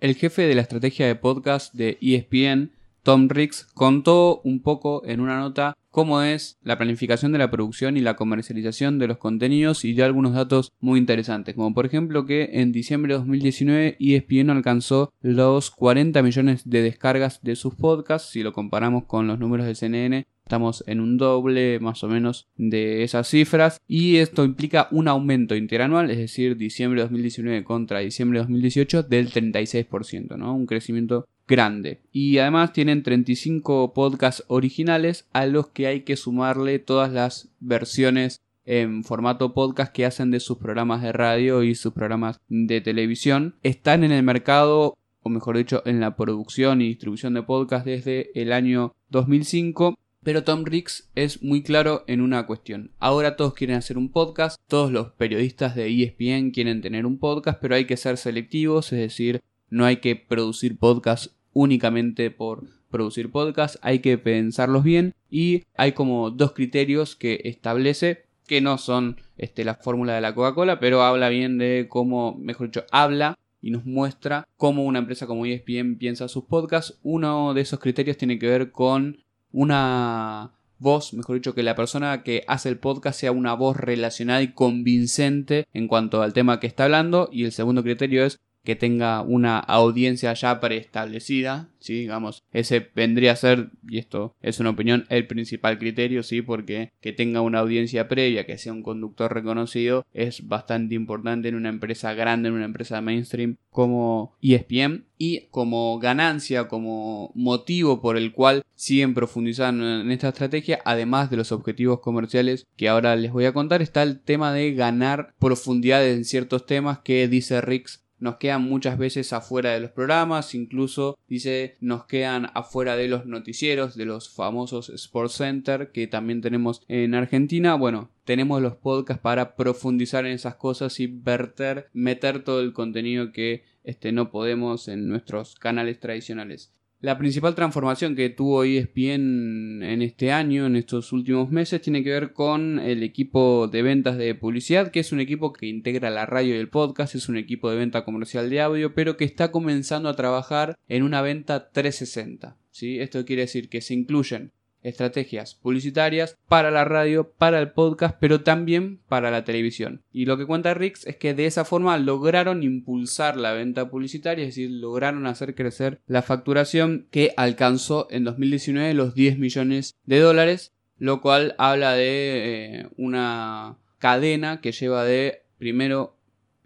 El 0.00 0.14
jefe 0.14 0.46
de 0.46 0.54
la 0.54 0.62
estrategia 0.62 1.06
de 1.06 1.14
podcast 1.14 1.74
de 1.74 1.98
ESPN, 2.00 2.72
Tom 3.02 3.28
Ricks, 3.28 3.66
contó 3.74 4.40
un 4.44 4.62
poco 4.62 5.02
en 5.04 5.20
una 5.20 5.38
nota 5.38 5.76
cómo 5.90 6.22
es 6.22 6.56
la 6.62 6.78
planificación 6.78 7.32
de 7.32 7.38
la 7.38 7.50
producción 7.50 7.98
y 7.98 8.00
la 8.00 8.16
comercialización 8.16 8.98
de 8.98 9.08
los 9.08 9.18
contenidos 9.18 9.84
y 9.84 9.92
dio 9.92 10.06
algunos 10.06 10.32
datos 10.32 10.72
muy 10.80 10.98
interesantes, 10.98 11.54
como 11.54 11.74
por 11.74 11.84
ejemplo 11.84 12.24
que 12.24 12.48
en 12.54 12.72
diciembre 12.72 13.12
de 13.12 13.18
2019 13.18 13.98
ESPN 14.00 14.48
alcanzó 14.48 15.12
los 15.20 15.70
40 15.70 16.22
millones 16.22 16.62
de 16.64 16.80
descargas 16.80 17.42
de 17.42 17.54
sus 17.54 17.74
podcasts, 17.74 18.30
si 18.30 18.42
lo 18.42 18.54
comparamos 18.54 19.04
con 19.04 19.26
los 19.26 19.38
números 19.38 19.66
de 19.66 19.74
CNN 19.74 20.26
Estamos 20.50 20.82
en 20.88 20.98
un 20.98 21.16
doble 21.16 21.78
más 21.78 22.02
o 22.02 22.08
menos 22.08 22.48
de 22.56 23.04
esas 23.04 23.28
cifras 23.28 23.80
y 23.86 24.16
esto 24.16 24.44
implica 24.44 24.88
un 24.90 25.06
aumento 25.06 25.54
interanual, 25.54 26.10
es 26.10 26.18
decir, 26.18 26.56
diciembre 26.56 26.98
de 26.98 27.04
2019 27.04 27.62
contra 27.62 28.00
diciembre 28.00 28.40
de 28.40 28.46
2018 28.46 29.04
del 29.04 29.30
36%, 29.30 30.36
¿no? 30.36 30.56
Un 30.56 30.66
crecimiento 30.66 31.28
grande. 31.46 32.00
Y 32.10 32.38
además 32.38 32.72
tienen 32.72 33.04
35 33.04 33.94
podcasts 33.94 34.42
originales 34.48 35.28
a 35.32 35.46
los 35.46 35.68
que 35.68 35.86
hay 35.86 36.00
que 36.00 36.16
sumarle 36.16 36.80
todas 36.80 37.12
las 37.12 37.52
versiones 37.60 38.40
en 38.64 39.04
formato 39.04 39.54
podcast 39.54 39.92
que 39.92 40.04
hacen 40.04 40.32
de 40.32 40.40
sus 40.40 40.58
programas 40.58 41.00
de 41.00 41.12
radio 41.12 41.62
y 41.62 41.76
sus 41.76 41.92
programas 41.92 42.40
de 42.48 42.80
televisión. 42.80 43.54
Están 43.62 44.02
en 44.02 44.10
el 44.10 44.24
mercado 44.24 44.96
o 45.22 45.28
mejor 45.28 45.58
dicho, 45.58 45.82
en 45.84 46.00
la 46.00 46.16
producción 46.16 46.80
y 46.80 46.88
distribución 46.88 47.34
de 47.34 47.42
podcast 47.42 47.86
desde 47.86 48.30
el 48.34 48.52
año 48.52 48.94
2005 49.10 49.96
pero 50.22 50.44
Tom 50.44 50.64
Ricks 50.64 51.10
es 51.14 51.42
muy 51.42 51.62
claro 51.62 52.04
en 52.06 52.20
una 52.20 52.46
cuestión. 52.46 52.90
Ahora 52.98 53.36
todos 53.36 53.54
quieren 53.54 53.76
hacer 53.76 53.96
un 53.96 54.10
podcast, 54.10 54.60
todos 54.68 54.92
los 54.92 55.12
periodistas 55.12 55.74
de 55.74 55.88
ESPN 55.88 56.50
quieren 56.50 56.82
tener 56.82 57.06
un 57.06 57.18
podcast, 57.18 57.58
pero 57.60 57.74
hay 57.74 57.86
que 57.86 57.96
ser 57.96 58.16
selectivos, 58.16 58.92
es 58.92 58.98
decir, 58.98 59.40
no 59.70 59.84
hay 59.84 59.96
que 59.96 60.16
producir 60.16 60.78
podcasts 60.78 61.34
únicamente 61.52 62.30
por 62.30 62.64
producir 62.90 63.30
podcasts, 63.30 63.78
hay 63.82 64.00
que 64.00 64.18
pensarlos 64.18 64.84
bien 64.84 65.14
y 65.30 65.62
hay 65.76 65.92
como 65.92 66.30
dos 66.30 66.52
criterios 66.52 67.16
que 67.16 67.40
establece 67.44 68.24
que 68.46 68.60
no 68.60 68.78
son 68.78 69.16
este, 69.38 69.64
la 69.64 69.76
fórmula 69.76 70.14
de 70.14 70.20
la 70.20 70.34
Coca-Cola, 70.34 70.80
pero 70.80 71.02
habla 71.02 71.28
bien 71.28 71.56
de 71.56 71.86
cómo, 71.88 72.36
mejor 72.36 72.66
dicho, 72.66 72.84
habla 72.90 73.38
y 73.62 73.70
nos 73.70 73.86
muestra 73.86 74.48
cómo 74.56 74.84
una 74.84 74.98
empresa 74.98 75.26
como 75.26 75.46
ESPN 75.46 75.96
piensa 75.98 76.28
sus 76.28 76.44
podcasts. 76.44 76.98
Uno 77.02 77.54
de 77.54 77.60
esos 77.60 77.78
criterios 77.78 78.16
tiene 78.16 78.38
que 78.38 78.48
ver 78.48 78.72
con 78.72 79.18
una 79.52 80.52
voz, 80.78 81.12
mejor 81.12 81.36
dicho, 81.36 81.54
que 81.54 81.62
la 81.62 81.76
persona 81.76 82.22
que 82.22 82.44
hace 82.48 82.68
el 82.68 82.78
podcast 82.78 83.20
sea 83.20 83.32
una 83.32 83.54
voz 83.54 83.76
relacionada 83.76 84.42
y 84.42 84.52
convincente 84.52 85.66
en 85.72 85.88
cuanto 85.88 86.22
al 86.22 86.32
tema 86.32 86.58
que 86.58 86.66
está 86.66 86.84
hablando. 86.84 87.28
Y 87.30 87.44
el 87.44 87.52
segundo 87.52 87.82
criterio 87.82 88.24
es 88.24 88.40
que 88.64 88.76
tenga 88.76 89.22
una 89.22 89.58
audiencia 89.58 90.32
ya 90.34 90.60
preestablecida, 90.60 91.68
¿sí? 91.78 91.94
digamos, 91.94 92.42
ese 92.52 92.90
vendría 92.94 93.32
a 93.32 93.36
ser, 93.36 93.70
y 93.88 93.98
esto 93.98 94.34
es 94.40 94.60
una 94.60 94.70
opinión, 94.70 95.06
el 95.08 95.26
principal 95.26 95.78
criterio, 95.78 96.22
¿sí? 96.22 96.42
porque 96.42 96.92
que 97.00 97.12
tenga 97.12 97.40
una 97.40 97.60
audiencia 97.60 98.08
previa, 98.08 98.46
que 98.46 98.58
sea 98.58 98.72
un 98.72 98.82
conductor 98.82 99.32
reconocido, 99.32 100.06
es 100.12 100.46
bastante 100.46 100.94
importante 100.94 101.48
en 101.48 101.54
una 101.54 101.68
empresa 101.68 102.12
grande, 102.14 102.48
en 102.48 102.54
una 102.54 102.64
empresa 102.66 103.00
mainstream 103.00 103.56
como 103.70 104.36
ESPN, 104.42 105.04
y 105.22 105.48
como 105.50 105.98
ganancia, 105.98 106.66
como 106.66 107.30
motivo 107.34 108.00
por 108.00 108.16
el 108.16 108.32
cual 108.32 108.64
siguen 108.74 109.12
profundizando 109.12 110.00
en 110.00 110.10
esta 110.10 110.30
estrategia, 110.30 110.80
además 110.86 111.30
de 111.30 111.36
los 111.36 111.52
objetivos 111.52 112.00
comerciales 112.00 112.66
que 112.76 112.88
ahora 112.88 113.14
les 113.16 113.30
voy 113.30 113.44
a 113.44 113.52
contar, 113.52 113.82
está 113.82 114.02
el 114.02 114.18
tema 114.18 114.54
de 114.54 114.72
ganar 114.72 115.34
profundidad 115.38 116.08
en 116.08 116.24
ciertos 116.24 116.64
temas 116.64 117.00
que 117.00 117.28
dice 117.28 117.60
Rix 117.60 118.02
nos 118.20 118.36
quedan 118.36 118.62
muchas 118.62 118.98
veces 118.98 119.32
afuera 119.32 119.70
de 119.70 119.80
los 119.80 119.90
programas, 119.90 120.54
incluso 120.54 121.18
dice 121.28 121.76
nos 121.80 122.04
quedan 122.04 122.50
afuera 122.54 122.96
de 122.96 123.08
los 123.08 123.26
noticieros, 123.26 123.96
de 123.96 124.04
los 124.04 124.30
famosos 124.30 124.90
Sports 124.90 125.34
Center 125.34 125.90
que 125.92 126.06
también 126.06 126.40
tenemos 126.40 126.82
en 126.88 127.14
Argentina. 127.14 127.74
Bueno, 127.74 128.10
tenemos 128.24 128.62
los 128.62 128.76
podcasts 128.76 129.22
para 129.22 129.56
profundizar 129.56 130.26
en 130.26 130.32
esas 130.32 130.54
cosas 130.54 131.00
y 131.00 131.06
verter, 131.06 131.88
meter 131.92 132.44
todo 132.44 132.60
el 132.60 132.72
contenido 132.72 133.32
que 133.32 133.64
este, 133.82 134.12
no 134.12 134.30
podemos 134.30 134.88
en 134.88 135.08
nuestros 135.08 135.56
canales 135.56 135.98
tradicionales. 135.98 136.72
La 137.02 137.16
principal 137.16 137.54
transformación 137.54 138.14
que 138.14 138.28
tuvo 138.28 138.62
ESPN 138.62 139.82
en 139.82 140.02
este 140.02 140.32
año, 140.32 140.66
en 140.66 140.76
estos 140.76 141.14
últimos 141.14 141.50
meses, 141.50 141.80
tiene 141.80 142.04
que 142.04 142.10
ver 142.10 142.34
con 142.34 142.78
el 142.78 143.02
equipo 143.02 143.68
de 143.68 143.80
ventas 143.80 144.18
de 144.18 144.34
publicidad, 144.34 144.90
que 144.90 145.00
es 145.00 145.10
un 145.10 145.20
equipo 145.20 145.54
que 145.54 145.66
integra 145.66 146.10
la 146.10 146.26
radio 146.26 146.54
y 146.54 146.58
el 146.58 146.68
podcast, 146.68 147.14
es 147.14 147.30
un 147.30 147.38
equipo 147.38 147.70
de 147.70 147.78
venta 147.78 148.04
comercial 148.04 148.50
de 148.50 148.60
audio, 148.60 148.94
pero 148.94 149.16
que 149.16 149.24
está 149.24 149.50
comenzando 149.50 150.10
a 150.10 150.16
trabajar 150.16 150.76
en 150.88 151.02
una 151.02 151.22
venta 151.22 151.70
360. 151.70 152.58
¿sí? 152.70 153.00
Esto 153.00 153.24
quiere 153.24 153.42
decir 153.42 153.70
que 153.70 153.80
se 153.80 153.94
incluyen 153.94 154.52
estrategias 154.82 155.54
publicitarias 155.54 156.36
para 156.48 156.70
la 156.70 156.84
radio, 156.84 157.30
para 157.30 157.60
el 157.60 157.72
podcast, 157.72 158.16
pero 158.20 158.42
también 158.42 159.00
para 159.08 159.30
la 159.30 159.44
televisión. 159.44 160.02
Y 160.12 160.24
lo 160.24 160.38
que 160.38 160.46
cuenta 160.46 160.74
Rix 160.74 161.06
es 161.06 161.16
que 161.16 161.34
de 161.34 161.46
esa 161.46 161.64
forma 161.64 161.98
lograron 161.98 162.62
impulsar 162.62 163.36
la 163.36 163.52
venta 163.52 163.90
publicitaria, 163.90 164.44
es 164.44 164.56
decir, 164.56 164.70
lograron 164.70 165.26
hacer 165.26 165.54
crecer 165.54 166.00
la 166.06 166.22
facturación 166.22 167.06
que 167.10 167.32
alcanzó 167.36 168.08
en 168.10 168.24
2019 168.24 168.94
los 168.94 169.14
10 169.14 169.38
millones 169.38 169.96
de 170.04 170.20
dólares, 170.20 170.72
lo 170.98 171.20
cual 171.20 171.54
habla 171.58 171.94
de 171.94 172.80
eh, 172.80 172.88
una 172.96 173.78
cadena 173.98 174.60
que 174.60 174.72
lleva 174.72 175.04
de 175.04 175.42
primero 175.58 176.16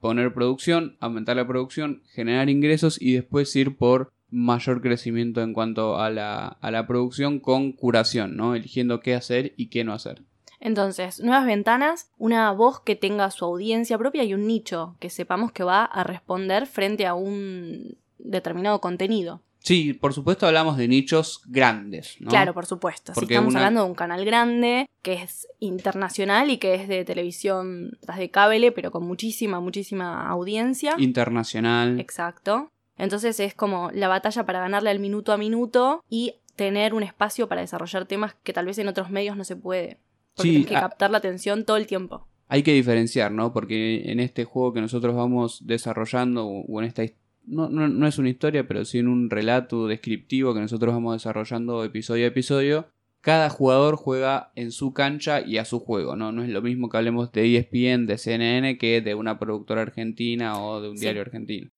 poner 0.01 0.35
producción, 0.35 0.97
aumentar 1.01 1.37
la 1.37 1.47
producción, 1.47 2.03
generar 2.13 2.51
ingresos 2.51 3.01
y 3.01 3.15
después 3.15 3.55
ir 3.57 3.77
por 3.77 4.13
mayor 4.35 4.83
crecimiento 4.83 5.41
en 5.43 5.53
cuanto 5.53 5.99
a 5.99 6.11
la, 6.11 6.47
a 6.61 6.71
la 6.71 6.87
producción 6.87 7.39
con 7.39 7.73
curación, 7.73 8.37
¿no? 8.37 8.55
Eligiendo 8.55 9.01
qué 9.01 9.15
hacer 9.15 9.55
y 9.57 9.67
qué 9.67 9.85
no 9.85 9.93
hacer. 9.93 10.23
Entonces, 10.61 11.21
nuevas 11.21 11.47
ventanas, 11.47 12.11
una 12.19 12.51
voz 12.53 12.81
que 12.81 12.97
tenga 12.97 13.31
su 13.31 13.45
audiencia 13.45 13.99
propia 13.99 14.25
y 14.25 14.35
un 14.35 14.47
nicho 14.47 14.97
que 14.99 15.11
sepamos 15.11 15.53
que 15.53 15.63
va 15.63 15.85
a 15.85 16.05
responder 16.05 16.67
frente 16.67 17.07
a 17.07 17.15
un 17.15 17.97
determinado 18.19 18.81
contenido. 18.81 19.43
Sí, 19.65 19.95
por 19.95 20.13
supuesto 20.13 20.47
hablamos 20.47 20.77
de 20.77 20.89
nichos 20.89 21.41
grandes, 21.47 22.17
¿no? 22.21 22.29
Claro, 22.29 22.53
por 22.53 22.67
supuesto. 22.67 23.15
si 23.15 23.21
estamos 23.21 23.55
hablando 23.55 23.83
de 23.83 23.89
un 23.89 23.95
canal 23.95 24.23
grande 24.27 24.91
que 25.01 25.23
es 25.23 25.49
internacional 25.59 26.51
y 26.51 26.59
que 26.59 26.75
es 26.75 26.87
de 26.87 27.05
televisión 27.07 27.97
de 28.15 28.31
cable, 28.31 28.73
pero 28.73 28.91
con 28.91 29.07
muchísima, 29.07 29.61
muchísima 29.61 30.29
audiencia. 30.29 30.95
Internacional. 30.99 31.99
Exacto. 31.99 32.71
Entonces 32.99 33.41
es 33.41 33.55
como 33.55 33.91
la 33.93 34.09
batalla 34.09 34.47
para 34.47 34.61
ganarle 34.61 34.91
al 34.91 35.01
minuto 35.01 35.33
a 35.33 35.37
minuto 35.37 36.05
y 36.09 36.37
tener 36.57 36.95
un 36.95 37.03
espacio 37.03 37.49
para 37.49 37.61
desarrollar 37.61 38.07
temas 38.07 38.35
que 38.43 38.53
tal 38.53 38.67
vez 38.67 38.79
en 38.79 38.89
otros 38.89 39.11
medios 39.11 39.37
no 39.37 39.45
se 39.45 39.57
puede. 39.57 39.99
Porque 40.37 40.53
sí, 40.53 40.65
que 40.65 40.75
captar 40.75 41.11
la 41.11 41.19
atención 41.19 41.65
todo 41.65 41.77
el 41.77 41.87
tiempo. 41.87 42.27
Hay 42.49 42.63
que 42.63 42.73
diferenciar, 42.73 43.33
¿no? 43.33 43.53
Porque 43.53 44.11
en 44.11 44.21
este 44.21 44.45
juego 44.45 44.73
que 44.73 44.81
nosotros 44.81 45.15
vamos 45.15 45.67
desarrollando 45.67 46.47
o 46.47 46.81
en 46.81 46.87
esta 46.87 47.03
no, 47.47 47.69
no, 47.69 47.89
no 47.89 48.07
es 48.07 48.19
una 48.19 48.31
historia, 48.31 48.67
pero 48.67 48.85
sí 48.85 48.99
en 48.99 49.09
un 49.09 49.31
relato 49.31 49.87
descriptivo 49.87 50.55
que 50.55 50.61
nosotros 50.61 50.95
vamos 50.95 51.15
desarrollando 51.15 51.85
episodio 51.85 52.25
a 52.25 52.29
episodio, 52.29 52.89
cada 53.21 53.49
jugador 53.49 53.97
juega 53.97 54.53
en 54.55 54.71
su 54.71 54.93
cancha 54.93 55.41
y 55.41 55.59
a 55.59 55.65
su 55.65 55.81
juego, 55.81 56.17
¿no? 56.17 56.33
No 56.33 56.43
es 56.43 56.51
lo 56.51 56.63
mismo 56.63 56.89
que 56.89 56.97
hablemos 56.97 57.33
de 57.33 57.57
ESPN, 57.57 58.07
de 58.07 58.19
CNN, 58.19 58.79
que 58.79 59.01
de 59.01 59.15
una 59.15 59.39
productora 59.39 59.83
argentina 59.83 60.63
o 60.63 60.81
de 60.81 60.91
un 60.91 60.97
diario 60.97 61.23
argentino. 61.23 61.71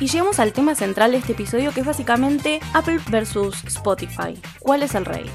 Y 0.00 0.06
llegamos 0.06 0.38
al 0.38 0.52
tema 0.52 0.74
central 0.76 1.10
de 1.10 1.18
este 1.18 1.32
episodio 1.32 1.72
que 1.72 1.80
es 1.80 1.86
básicamente 1.86 2.60
Apple 2.72 3.00
versus 3.10 3.64
Spotify. 3.64 4.40
¿Cuál 4.60 4.84
es 4.84 4.94
el 4.94 5.04
rey? 5.04 5.28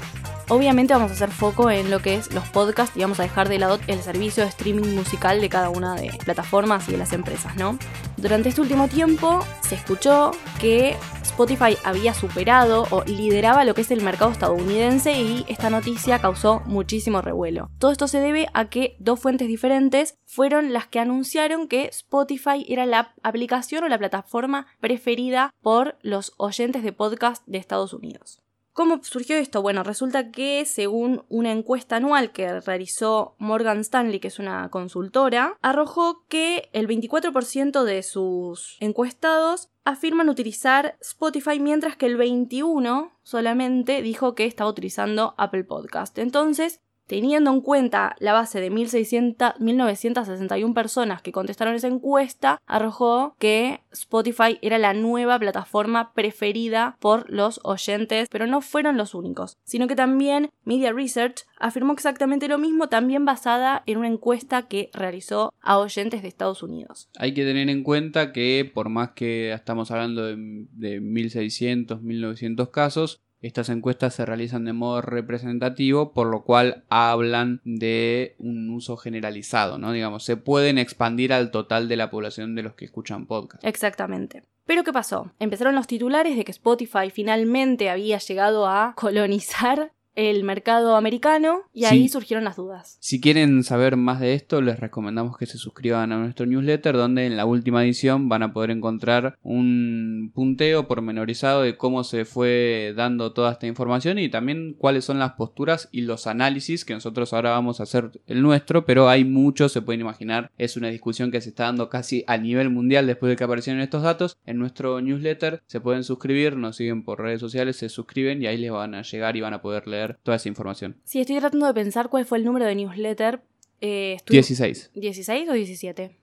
Obviamente 0.48 0.92
vamos 0.92 1.10
a 1.10 1.14
hacer 1.14 1.30
foco 1.30 1.70
en 1.70 1.90
lo 1.90 2.00
que 2.00 2.16
es 2.16 2.34
los 2.34 2.46
podcasts 2.50 2.94
y 2.96 3.00
vamos 3.00 3.18
a 3.18 3.22
dejar 3.22 3.48
de 3.48 3.58
lado 3.58 3.78
el 3.86 4.00
servicio 4.02 4.42
de 4.42 4.50
streaming 4.50 4.94
musical 4.94 5.40
de 5.40 5.48
cada 5.48 5.70
una 5.70 5.94
de 5.94 6.10
plataformas 6.22 6.86
y 6.88 6.92
de 6.92 6.98
las 6.98 7.14
empresas, 7.14 7.56
¿no? 7.56 7.78
Durante 8.18 8.50
este 8.50 8.60
último 8.60 8.88
tiempo 8.88 9.40
se 9.62 9.74
escuchó 9.74 10.32
que 10.60 10.96
Spotify 11.22 11.78
había 11.82 12.12
superado 12.12 12.86
o 12.90 13.04
lideraba 13.04 13.64
lo 13.64 13.74
que 13.74 13.80
es 13.80 13.90
el 13.90 14.02
mercado 14.02 14.30
estadounidense 14.30 15.14
y 15.14 15.46
esta 15.48 15.70
noticia 15.70 16.20
causó 16.20 16.60
muchísimo 16.66 17.22
revuelo. 17.22 17.70
Todo 17.78 17.90
esto 17.90 18.06
se 18.06 18.20
debe 18.20 18.46
a 18.52 18.68
que 18.68 18.96
dos 19.00 19.20
fuentes 19.20 19.48
diferentes 19.48 20.18
fueron 20.26 20.74
las 20.74 20.86
que 20.86 21.00
anunciaron 21.00 21.68
que 21.68 21.86
Spotify 21.86 22.66
era 22.68 22.84
la 22.84 23.14
aplicación 23.22 23.82
o 23.84 23.88
la 23.88 23.98
plataforma 23.98 24.66
preferida 24.78 25.54
por 25.62 25.96
los 26.02 26.34
oyentes 26.36 26.82
de 26.82 26.92
podcast 26.92 27.42
de 27.46 27.58
Estados 27.58 27.94
Unidos. 27.94 28.43
¿Cómo 28.74 28.98
surgió 29.04 29.36
esto? 29.36 29.62
Bueno, 29.62 29.84
resulta 29.84 30.32
que 30.32 30.64
según 30.64 31.24
una 31.28 31.52
encuesta 31.52 31.94
anual 31.94 32.32
que 32.32 32.60
realizó 32.60 33.36
Morgan 33.38 33.78
Stanley, 33.78 34.18
que 34.18 34.26
es 34.26 34.40
una 34.40 34.68
consultora, 34.68 35.56
arrojó 35.62 36.24
que 36.26 36.70
el 36.72 36.88
24% 36.88 37.84
de 37.84 38.02
sus 38.02 38.76
encuestados 38.80 39.70
afirman 39.84 40.28
utilizar 40.28 40.96
Spotify, 41.00 41.60
mientras 41.60 41.96
que 41.96 42.06
el 42.06 42.18
21% 42.18 43.12
solamente 43.22 44.02
dijo 44.02 44.34
que 44.34 44.44
estaba 44.44 44.70
utilizando 44.70 45.34
Apple 45.38 45.62
Podcast. 45.62 46.18
Entonces, 46.18 46.80
Teniendo 47.06 47.50
en 47.50 47.60
cuenta 47.60 48.16
la 48.18 48.32
base 48.32 48.60
de 48.60 48.70
1961 48.70 50.74
personas 50.74 51.22
que 51.22 51.32
contestaron 51.32 51.74
esa 51.74 51.88
encuesta, 51.88 52.60
arrojó 52.66 53.34
que 53.38 53.80
Spotify 53.92 54.58
era 54.62 54.78
la 54.78 54.94
nueva 54.94 55.38
plataforma 55.38 56.14
preferida 56.14 56.96
por 57.00 57.30
los 57.30 57.60
oyentes, 57.62 58.28
pero 58.30 58.46
no 58.46 58.62
fueron 58.62 58.96
los 58.96 59.14
únicos, 59.14 59.58
sino 59.64 59.86
que 59.86 59.96
también 59.96 60.50
Media 60.64 60.92
Research 60.92 61.42
afirmó 61.58 61.92
exactamente 61.92 62.48
lo 62.48 62.58
mismo, 62.58 62.88
también 62.88 63.24
basada 63.24 63.82
en 63.86 63.98
una 63.98 64.08
encuesta 64.08 64.68
que 64.68 64.90
realizó 64.92 65.52
a 65.60 65.78
oyentes 65.78 66.22
de 66.22 66.28
Estados 66.28 66.62
Unidos. 66.62 67.08
Hay 67.18 67.34
que 67.34 67.44
tener 67.44 67.68
en 67.68 67.82
cuenta 67.82 68.32
que 68.32 68.70
por 68.72 68.88
más 68.88 69.10
que 69.10 69.52
estamos 69.52 69.90
hablando 69.90 70.24
de, 70.24 70.66
de 70.72 71.00
1600, 71.00 72.02
1900 72.02 72.68
casos, 72.70 73.23
estas 73.46 73.68
encuestas 73.68 74.14
se 74.14 74.24
realizan 74.24 74.64
de 74.64 74.72
modo 74.72 75.02
representativo, 75.02 76.12
por 76.12 76.28
lo 76.28 76.44
cual 76.44 76.84
hablan 76.88 77.60
de 77.64 78.36
un 78.38 78.70
uso 78.70 78.96
generalizado, 78.96 79.78
¿no? 79.78 79.92
Digamos, 79.92 80.24
se 80.24 80.36
pueden 80.36 80.78
expandir 80.78 81.32
al 81.32 81.50
total 81.50 81.88
de 81.88 81.96
la 81.96 82.10
población 82.10 82.54
de 82.54 82.62
los 82.62 82.74
que 82.74 82.86
escuchan 82.86 83.26
podcast. 83.26 83.62
Exactamente. 83.64 84.44
Pero 84.66 84.82
¿qué 84.82 84.92
pasó? 84.92 85.32
Empezaron 85.38 85.74
los 85.74 85.86
titulares 85.86 86.36
de 86.36 86.44
que 86.44 86.52
Spotify 86.52 87.10
finalmente 87.12 87.90
había 87.90 88.18
llegado 88.18 88.66
a 88.66 88.94
colonizar 88.96 89.92
el 90.14 90.44
mercado 90.44 90.96
americano 90.96 91.62
y 91.72 91.84
ahí 91.84 92.08
surgieron 92.08 92.44
las 92.44 92.56
dudas. 92.56 92.96
Si 93.00 93.20
quieren 93.20 93.62
saber 93.64 93.96
más 93.96 94.20
de 94.20 94.34
esto, 94.34 94.60
les 94.60 94.78
recomendamos 94.78 95.36
que 95.36 95.46
se 95.46 95.58
suscriban 95.58 96.12
a 96.12 96.18
nuestro 96.18 96.46
newsletter 96.46 96.96
donde 96.96 97.26
en 97.26 97.36
la 97.36 97.46
última 97.46 97.84
edición 97.84 98.28
van 98.28 98.42
a 98.42 98.52
poder 98.52 98.70
encontrar 98.70 99.38
un 99.42 100.30
punteo 100.34 100.86
pormenorizado 100.86 101.62
de 101.62 101.76
cómo 101.76 102.04
se 102.04 102.24
fue 102.24 102.94
dando 102.96 103.32
toda 103.32 103.52
esta 103.52 103.66
información 103.66 104.18
y 104.18 104.28
también 104.28 104.74
cuáles 104.78 105.04
son 105.04 105.18
las 105.18 105.32
posturas 105.32 105.88
y 105.92 106.02
los 106.02 106.26
análisis 106.26 106.84
que 106.84 106.94
nosotros 106.94 107.32
ahora 107.32 107.50
vamos 107.50 107.80
a 107.80 107.84
hacer 107.84 108.10
el 108.26 108.42
nuestro, 108.42 108.84
pero 108.84 109.08
hay 109.08 109.24
muchos, 109.24 109.72
se 109.72 109.82
pueden 109.82 110.00
imaginar, 110.00 110.50
es 110.58 110.76
una 110.76 110.88
discusión 110.88 111.30
que 111.30 111.40
se 111.40 111.50
está 111.50 111.64
dando 111.64 111.88
casi 111.88 112.24
a 112.26 112.36
nivel 112.36 112.70
mundial 112.70 113.06
después 113.06 113.30
de 113.30 113.36
que 113.36 113.44
aparecieron 113.44 113.82
estos 113.82 114.02
datos. 114.02 114.36
En 114.46 114.58
nuestro 114.58 115.00
newsletter 115.00 115.62
se 115.66 115.80
pueden 115.80 116.04
suscribir, 116.04 116.56
nos 116.56 116.76
siguen 116.76 117.04
por 117.04 117.20
redes 117.20 117.40
sociales, 117.40 117.76
se 117.76 117.88
suscriben 117.88 118.42
y 118.42 118.46
ahí 118.46 118.56
les 118.56 118.70
van 118.70 118.94
a 118.94 119.02
llegar 119.02 119.36
y 119.36 119.40
van 119.40 119.54
a 119.54 119.62
poder 119.62 119.86
leer 119.86 120.03
toda 120.22 120.36
esa 120.36 120.48
información. 120.48 120.96
Sí, 121.04 121.20
estoy 121.20 121.38
tratando 121.38 121.66
de 121.66 121.74
pensar 121.74 122.08
cuál 122.08 122.24
fue 122.24 122.38
el 122.38 122.44
número 122.44 122.66
de 122.66 122.74
newsletter. 122.74 123.42
Eh, 123.80 124.18
16. 124.28 124.92
¿16 124.94 125.50
o 125.50 125.52
17? 125.52 126.18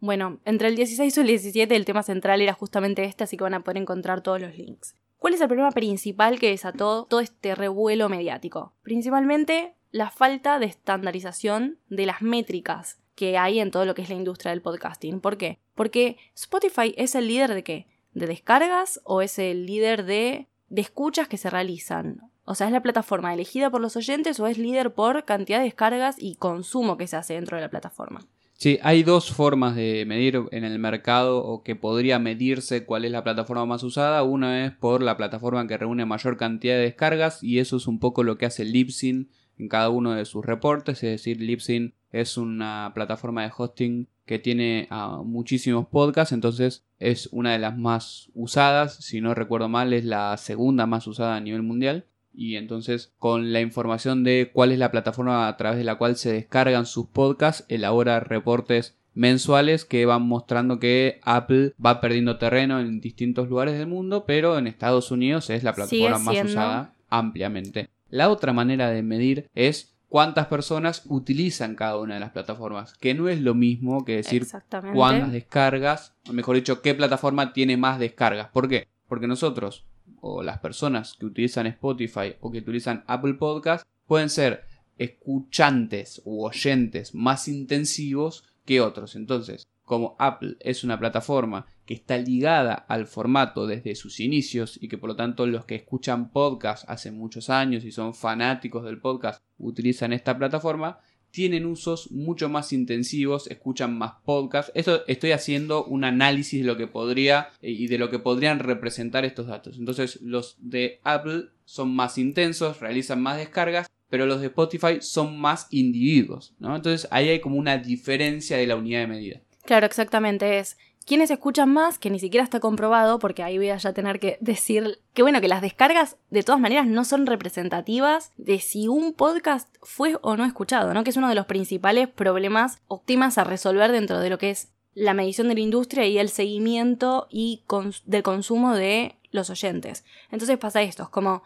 Bueno, 0.00 0.40
entre 0.44 0.68
el 0.68 0.76
16 0.76 1.16
y 1.16 1.20
el 1.20 1.26
17 1.26 1.76
el 1.76 1.84
tema 1.84 2.02
central 2.02 2.40
era 2.40 2.52
justamente 2.52 3.04
este, 3.04 3.24
así 3.24 3.36
que 3.36 3.44
van 3.44 3.54
a 3.54 3.60
poder 3.60 3.78
encontrar 3.78 4.22
todos 4.22 4.40
los 4.40 4.56
links. 4.56 4.94
¿Cuál 5.18 5.32
es 5.32 5.40
el 5.40 5.48
problema 5.48 5.70
principal 5.70 6.38
que 6.38 6.50
desató 6.50 7.06
todo 7.08 7.20
este 7.20 7.54
revuelo 7.54 8.10
mediático? 8.10 8.74
Principalmente 8.82 9.74
la 9.90 10.10
falta 10.10 10.58
de 10.58 10.66
estandarización 10.66 11.78
de 11.88 12.04
las 12.04 12.20
métricas 12.20 12.98
que 13.14 13.38
hay 13.38 13.60
en 13.60 13.70
todo 13.70 13.86
lo 13.86 13.94
que 13.94 14.02
es 14.02 14.10
la 14.10 14.16
industria 14.16 14.50
del 14.50 14.60
podcasting. 14.60 15.20
¿Por 15.20 15.38
qué? 15.38 15.60
Porque 15.74 16.18
Spotify 16.34 16.94
es 16.98 17.14
el 17.14 17.28
líder 17.28 17.54
de 17.54 17.64
qué? 17.64 17.86
¿De 18.12 18.26
descargas 18.26 19.00
o 19.04 19.22
es 19.22 19.38
el 19.38 19.64
líder 19.64 20.04
de, 20.04 20.48
de 20.68 20.80
escuchas 20.82 21.28
que 21.28 21.38
se 21.38 21.48
realizan? 21.48 22.30
O 22.46 22.54
sea, 22.54 22.66
¿es 22.66 22.72
la 22.72 22.82
plataforma 22.82 23.32
elegida 23.32 23.70
por 23.70 23.80
los 23.80 23.96
oyentes 23.96 24.38
o 24.38 24.46
es 24.46 24.58
líder 24.58 24.92
por 24.92 25.24
cantidad 25.24 25.58
de 25.58 25.64
descargas 25.64 26.16
y 26.18 26.36
consumo 26.36 26.98
que 26.98 27.06
se 27.06 27.16
hace 27.16 27.34
dentro 27.34 27.56
de 27.56 27.62
la 27.62 27.70
plataforma? 27.70 28.20
Sí, 28.52 28.78
hay 28.82 29.02
dos 29.02 29.32
formas 29.32 29.74
de 29.74 30.04
medir 30.06 30.40
en 30.52 30.64
el 30.64 30.78
mercado 30.78 31.42
o 31.42 31.62
que 31.62 31.74
podría 31.74 32.18
medirse 32.18 32.84
cuál 32.84 33.04
es 33.04 33.12
la 33.12 33.24
plataforma 33.24 33.66
más 33.66 33.82
usada. 33.82 34.22
Una 34.22 34.66
es 34.66 34.72
por 34.72 35.02
la 35.02 35.16
plataforma 35.16 35.66
que 35.66 35.78
reúne 35.78 36.04
mayor 36.04 36.36
cantidad 36.36 36.74
de 36.74 36.82
descargas 36.82 37.42
y 37.42 37.58
eso 37.58 37.78
es 37.78 37.86
un 37.86 37.98
poco 37.98 38.22
lo 38.22 38.38
que 38.38 38.46
hace 38.46 38.64
Libsyn 38.64 39.30
en 39.58 39.68
cada 39.68 39.88
uno 39.88 40.12
de 40.12 40.24
sus 40.24 40.44
reportes. 40.44 41.02
Es 41.02 41.10
decir, 41.10 41.40
Libsyn 41.40 41.94
es 42.12 42.36
una 42.36 42.92
plataforma 42.94 43.42
de 43.42 43.52
hosting 43.56 44.08
que 44.24 44.38
tiene 44.38 44.86
ah, 44.90 45.22
muchísimos 45.24 45.88
podcasts, 45.88 46.32
entonces 46.32 46.84
es 46.98 47.28
una 47.32 47.52
de 47.52 47.58
las 47.58 47.76
más 47.76 48.30
usadas. 48.34 48.96
Si 48.96 49.20
no 49.20 49.34
recuerdo 49.34 49.68
mal, 49.68 49.92
es 49.92 50.04
la 50.04 50.36
segunda 50.36 50.86
más 50.86 51.06
usada 51.06 51.36
a 51.36 51.40
nivel 51.40 51.62
mundial 51.62 52.06
y 52.34 52.56
entonces 52.56 53.12
con 53.18 53.52
la 53.52 53.60
información 53.60 54.24
de 54.24 54.50
cuál 54.52 54.72
es 54.72 54.78
la 54.78 54.90
plataforma 54.90 55.48
a 55.48 55.56
través 55.56 55.78
de 55.78 55.84
la 55.84 55.96
cual 55.96 56.16
se 56.16 56.32
descargan 56.32 56.86
sus 56.86 57.06
podcasts, 57.06 57.64
elabora 57.68 58.20
reportes 58.20 58.96
mensuales 59.14 59.84
que 59.84 60.06
van 60.06 60.22
mostrando 60.22 60.78
que 60.78 61.20
Apple 61.22 61.74
va 61.84 62.00
perdiendo 62.00 62.36
terreno 62.36 62.80
en 62.80 63.00
distintos 63.00 63.48
lugares 63.48 63.78
del 63.78 63.86
mundo, 63.86 64.24
pero 64.26 64.58
en 64.58 64.66
Estados 64.66 65.10
Unidos 65.10 65.50
es 65.50 65.62
la 65.62 65.74
plataforma 65.74 66.18
más 66.18 66.44
usada 66.44 66.94
ampliamente. 67.08 67.88
La 68.08 68.30
otra 68.30 68.52
manera 68.52 68.90
de 68.90 69.02
medir 69.02 69.48
es 69.54 69.94
cuántas 70.08 70.46
personas 70.46 71.02
utilizan 71.06 71.74
cada 71.74 71.98
una 71.98 72.14
de 72.14 72.20
las 72.20 72.30
plataformas, 72.30 72.94
que 72.98 73.14
no 73.14 73.28
es 73.28 73.40
lo 73.40 73.54
mismo 73.54 74.04
que 74.04 74.16
decir 74.16 74.46
cuántas 74.94 75.32
descargas, 75.32 76.14
o 76.28 76.32
mejor 76.32 76.56
dicho, 76.56 76.82
qué 76.82 76.94
plataforma 76.94 77.52
tiene 77.52 77.76
más 77.76 77.98
descargas. 77.98 78.48
¿Por 78.52 78.68
qué? 78.68 78.88
Porque 79.08 79.26
nosotros, 79.26 79.86
o 80.26 80.42
las 80.42 80.58
personas 80.58 81.16
que 81.20 81.26
utilizan 81.26 81.66
Spotify 81.66 82.34
o 82.40 82.50
que 82.50 82.58
utilizan 82.58 83.04
Apple 83.06 83.34
Podcast, 83.34 83.86
pueden 84.06 84.30
ser 84.30 84.64
escuchantes 84.96 86.22
u 86.24 86.42
oyentes 86.44 87.14
más 87.14 87.46
intensivos 87.46 88.44
que 88.64 88.80
otros. 88.80 89.16
Entonces, 89.16 89.68
como 89.82 90.16
Apple 90.18 90.56
es 90.60 90.82
una 90.82 90.98
plataforma 90.98 91.66
que 91.84 91.92
está 91.92 92.16
ligada 92.16 92.72
al 92.72 93.06
formato 93.06 93.66
desde 93.66 93.94
sus 93.94 94.18
inicios 94.18 94.78
y 94.80 94.88
que 94.88 94.96
por 94.96 95.10
lo 95.10 95.16
tanto 95.16 95.46
los 95.46 95.66
que 95.66 95.74
escuchan 95.74 96.30
podcast 96.30 96.88
hace 96.88 97.10
muchos 97.10 97.50
años 97.50 97.84
y 97.84 97.92
son 97.92 98.14
fanáticos 98.14 98.84
del 98.84 99.02
podcast 99.02 99.42
utilizan 99.58 100.14
esta 100.14 100.38
plataforma, 100.38 101.00
tienen 101.34 101.66
usos 101.66 102.12
mucho 102.12 102.48
más 102.48 102.72
intensivos, 102.72 103.48
escuchan 103.48 103.98
más 103.98 104.12
podcasts. 104.24 104.70
Esto 104.76 105.04
estoy 105.08 105.32
haciendo 105.32 105.84
un 105.84 106.04
análisis 106.04 106.60
de 106.60 106.66
lo 106.66 106.76
que 106.76 106.86
podría 106.86 107.48
eh, 107.60 107.72
y 107.72 107.88
de 107.88 107.98
lo 107.98 108.08
que 108.08 108.20
podrían 108.20 108.60
representar 108.60 109.24
estos 109.24 109.48
datos. 109.48 109.76
Entonces, 109.76 110.22
los 110.22 110.56
de 110.60 111.00
Apple 111.02 111.46
son 111.64 111.92
más 111.92 112.18
intensos, 112.18 112.78
realizan 112.78 113.20
más 113.20 113.36
descargas, 113.36 113.88
pero 114.08 114.26
los 114.26 114.42
de 114.42 114.46
Spotify 114.46 114.98
son 115.00 115.36
más 115.36 115.66
individuos, 115.70 116.54
¿no? 116.60 116.76
Entonces, 116.76 117.08
ahí 117.10 117.28
hay 117.28 117.40
como 117.40 117.56
una 117.56 117.78
diferencia 117.78 118.56
de 118.56 118.68
la 118.68 118.76
unidad 118.76 119.00
de 119.00 119.06
medida. 119.08 119.40
Claro, 119.64 119.86
exactamente 119.86 120.60
es. 120.60 120.76
Quienes 121.06 121.30
escuchan 121.30 121.70
más, 121.70 121.98
que 121.98 122.08
ni 122.08 122.18
siquiera 122.18 122.44
está 122.44 122.60
comprobado, 122.60 123.18
porque 123.18 123.42
ahí 123.42 123.58
voy 123.58 123.68
a 123.68 123.76
ya 123.76 123.92
tener 123.92 124.18
que 124.18 124.38
decir 124.40 125.00
que 125.12 125.22
bueno, 125.22 125.40
que 125.40 125.48
las 125.48 125.60
descargas 125.60 126.16
de 126.30 126.42
todas 126.42 126.60
maneras 126.60 126.86
no 126.86 127.04
son 127.04 127.26
representativas 127.26 128.32
de 128.36 128.58
si 128.58 128.88
un 128.88 129.12
podcast 129.12 129.68
fue 129.82 130.16
o 130.22 130.36
no 130.36 130.44
escuchado, 130.44 130.94
¿no? 130.94 131.04
Que 131.04 131.10
es 131.10 131.16
uno 131.16 131.28
de 131.28 131.34
los 131.34 131.46
principales 131.46 132.08
problemas 132.08 132.80
o 132.88 133.02
temas 133.04 133.36
a 133.36 133.44
resolver 133.44 133.92
dentro 133.92 134.18
de 134.18 134.30
lo 134.30 134.38
que 134.38 134.50
es 134.50 134.68
la 134.94 135.12
medición 135.12 135.48
de 135.48 135.54
la 135.54 135.60
industria 135.60 136.06
y 136.06 136.18
el 136.18 136.30
seguimiento 136.30 137.26
y 137.30 137.64
del 138.06 138.22
consumo 138.22 138.74
de 138.74 139.16
los 139.30 139.50
oyentes. 139.50 140.04
Entonces 140.30 140.56
pasa 140.56 140.82
esto, 140.82 141.02
es 141.02 141.08
como 141.08 141.42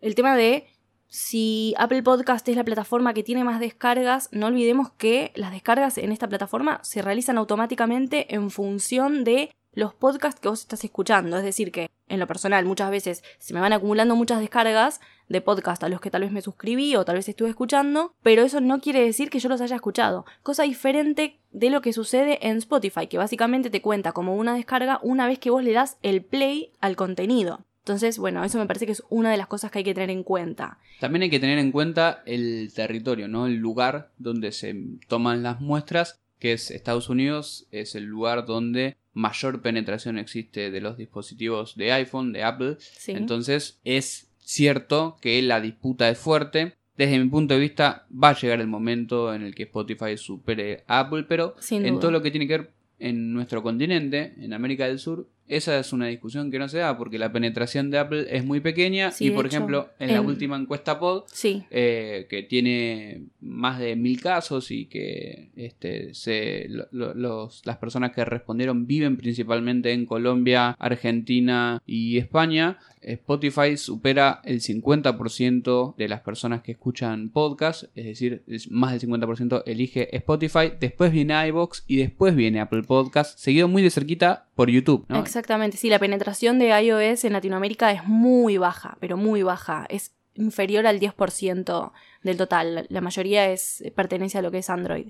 el 0.00 0.14
tema 0.14 0.36
de 0.36 0.66
si 1.12 1.74
Apple 1.76 2.02
Podcast 2.02 2.48
es 2.48 2.56
la 2.56 2.64
plataforma 2.64 3.12
que 3.12 3.22
tiene 3.22 3.44
más 3.44 3.60
descargas, 3.60 4.30
no 4.32 4.46
olvidemos 4.46 4.92
que 4.92 5.30
las 5.34 5.52
descargas 5.52 5.98
en 5.98 6.10
esta 6.10 6.26
plataforma 6.26 6.80
se 6.82 7.02
realizan 7.02 7.36
automáticamente 7.36 8.34
en 8.34 8.50
función 8.50 9.22
de 9.22 9.50
los 9.74 9.92
podcasts 9.92 10.40
que 10.40 10.48
vos 10.48 10.60
estás 10.60 10.82
escuchando. 10.84 11.36
Es 11.36 11.44
decir, 11.44 11.70
que 11.70 11.90
en 12.08 12.18
lo 12.18 12.26
personal 12.26 12.64
muchas 12.64 12.90
veces 12.90 13.22
se 13.38 13.52
me 13.52 13.60
van 13.60 13.74
acumulando 13.74 14.16
muchas 14.16 14.40
descargas 14.40 15.02
de 15.28 15.42
podcast 15.42 15.84
a 15.84 15.90
los 15.90 16.00
que 16.00 16.10
tal 16.10 16.22
vez 16.22 16.32
me 16.32 16.40
suscribí 16.40 16.96
o 16.96 17.04
tal 17.04 17.16
vez 17.16 17.28
estuve 17.28 17.50
escuchando, 17.50 18.14
pero 18.22 18.42
eso 18.42 18.62
no 18.62 18.80
quiere 18.80 19.04
decir 19.04 19.28
que 19.28 19.38
yo 19.38 19.50
los 19.50 19.60
haya 19.60 19.76
escuchado. 19.76 20.24
Cosa 20.42 20.62
diferente 20.62 21.40
de 21.50 21.68
lo 21.68 21.82
que 21.82 21.92
sucede 21.92 22.38
en 22.48 22.56
Spotify, 22.56 23.06
que 23.06 23.18
básicamente 23.18 23.68
te 23.68 23.82
cuenta 23.82 24.12
como 24.12 24.34
una 24.34 24.54
descarga 24.54 24.98
una 25.02 25.26
vez 25.26 25.38
que 25.38 25.50
vos 25.50 25.62
le 25.62 25.74
das 25.74 25.98
el 26.00 26.24
play 26.24 26.72
al 26.80 26.96
contenido. 26.96 27.66
Entonces, 27.82 28.16
bueno, 28.18 28.44
eso 28.44 28.58
me 28.58 28.66
parece 28.66 28.86
que 28.86 28.92
es 28.92 29.02
una 29.08 29.32
de 29.32 29.36
las 29.36 29.48
cosas 29.48 29.72
que 29.72 29.78
hay 29.78 29.84
que 29.84 29.94
tener 29.94 30.10
en 30.10 30.22
cuenta. 30.22 30.78
También 31.00 31.24
hay 31.24 31.30
que 31.30 31.40
tener 31.40 31.58
en 31.58 31.72
cuenta 31.72 32.22
el 32.26 32.72
territorio, 32.72 33.26
¿no? 33.26 33.46
El 33.46 33.56
lugar 33.56 34.12
donde 34.18 34.52
se 34.52 34.76
toman 35.08 35.42
las 35.42 35.60
muestras, 35.60 36.20
que 36.38 36.52
es 36.52 36.70
Estados 36.70 37.08
Unidos, 37.08 37.66
es 37.72 37.96
el 37.96 38.04
lugar 38.04 38.46
donde 38.46 38.96
mayor 39.14 39.62
penetración 39.62 40.16
existe 40.16 40.70
de 40.70 40.80
los 40.80 40.96
dispositivos 40.96 41.74
de 41.76 41.92
iPhone, 41.92 42.32
de 42.32 42.44
Apple. 42.44 42.76
Sí. 42.78 43.12
Entonces, 43.12 43.80
es 43.84 44.30
cierto 44.38 45.16
que 45.20 45.42
la 45.42 45.60
disputa 45.60 46.08
es 46.08 46.18
fuerte. 46.18 46.76
Desde 46.96 47.18
mi 47.18 47.28
punto 47.28 47.54
de 47.54 47.60
vista, 47.60 48.06
va 48.12 48.28
a 48.28 48.38
llegar 48.38 48.60
el 48.60 48.68
momento 48.68 49.34
en 49.34 49.42
el 49.42 49.56
que 49.56 49.64
Spotify 49.64 50.16
supere 50.16 50.84
a 50.86 51.00
Apple, 51.00 51.24
pero 51.24 51.56
en 51.70 51.98
todo 51.98 52.12
lo 52.12 52.22
que 52.22 52.30
tiene 52.30 52.46
que 52.46 52.58
ver 52.58 52.72
en 53.00 53.32
nuestro 53.32 53.64
continente, 53.64 54.34
en 54.38 54.52
América 54.52 54.86
del 54.86 55.00
Sur, 55.00 55.28
esa 55.48 55.78
es 55.78 55.92
una 55.92 56.06
discusión 56.06 56.50
que 56.50 56.58
no 56.58 56.68
se 56.68 56.78
da 56.78 56.96
porque 56.96 57.18
la 57.18 57.32
penetración 57.32 57.90
de 57.90 57.98
Apple 57.98 58.26
es 58.30 58.44
muy 58.44 58.60
pequeña 58.60 59.10
Sí, 59.10 59.26
y 59.26 59.30
por 59.30 59.46
hecho, 59.46 59.56
ejemplo 59.56 59.88
en 59.98 60.12
la 60.14 60.20
última 60.20 60.56
encuesta 60.56 60.98
Pod 60.98 61.24
Sí, 61.32 61.64
eh, 61.70 62.26
que 62.30 62.42
tiene 62.42 63.24
más 63.40 63.78
de 63.78 63.96
mil 63.96 64.20
casos 64.20 64.70
y 64.70 64.86
que 64.86 65.50
este, 65.56 66.14
se, 66.14 66.66
lo- 66.68 66.86
lo- 66.92 67.14
los, 67.14 67.62
las 67.66 67.76
personas 67.78 68.12
que 68.12 68.24
respondieron 68.24 68.86
viven 68.86 69.16
principalmente 69.16 69.92
en 69.92 70.06
Colombia, 70.06 70.70
Argentina 70.78 71.82
y 71.86 72.18
España. 72.18 72.78
Spotify 73.02 73.76
supera 73.76 74.40
el 74.44 74.60
50% 74.60 75.96
de 75.96 76.08
las 76.08 76.20
personas 76.20 76.62
que 76.62 76.72
escuchan 76.72 77.30
podcast, 77.30 77.84
es 77.94 78.04
decir, 78.04 78.44
más 78.70 78.92
del 78.92 79.10
50% 79.10 79.62
elige 79.66 80.14
Spotify, 80.16 80.72
después 80.80 81.12
viene 81.12 81.48
iBox 81.48 81.84
y 81.86 81.96
después 81.96 82.34
viene 82.36 82.60
Apple 82.60 82.82
Podcast, 82.82 83.38
seguido 83.38 83.66
muy 83.68 83.82
de 83.82 83.90
cerquita 83.90 84.46
por 84.54 84.70
YouTube. 84.70 85.04
¿no? 85.08 85.18
Exactamente. 85.32 85.76
Sí, 85.76 85.88
la 85.88 85.98
penetración 85.98 86.58
de 86.58 86.68
iOS 86.80 87.24
en 87.24 87.32
Latinoamérica 87.32 87.90
es 87.92 88.04
muy 88.04 88.58
baja, 88.58 88.96
pero 89.00 89.16
muy 89.16 89.42
baja. 89.42 89.86
Es 89.88 90.14
inferior 90.34 90.86
al 90.86 91.00
10% 91.00 91.92
del 92.22 92.36
total. 92.36 92.86
La 92.88 93.00
mayoría 93.00 93.50
es 93.50 93.82
pertenece 93.94 94.38
a 94.38 94.42
lo 94.42 94.50
que 94.50 94.58
es 94.58 94.70
Android. 94.70 95.08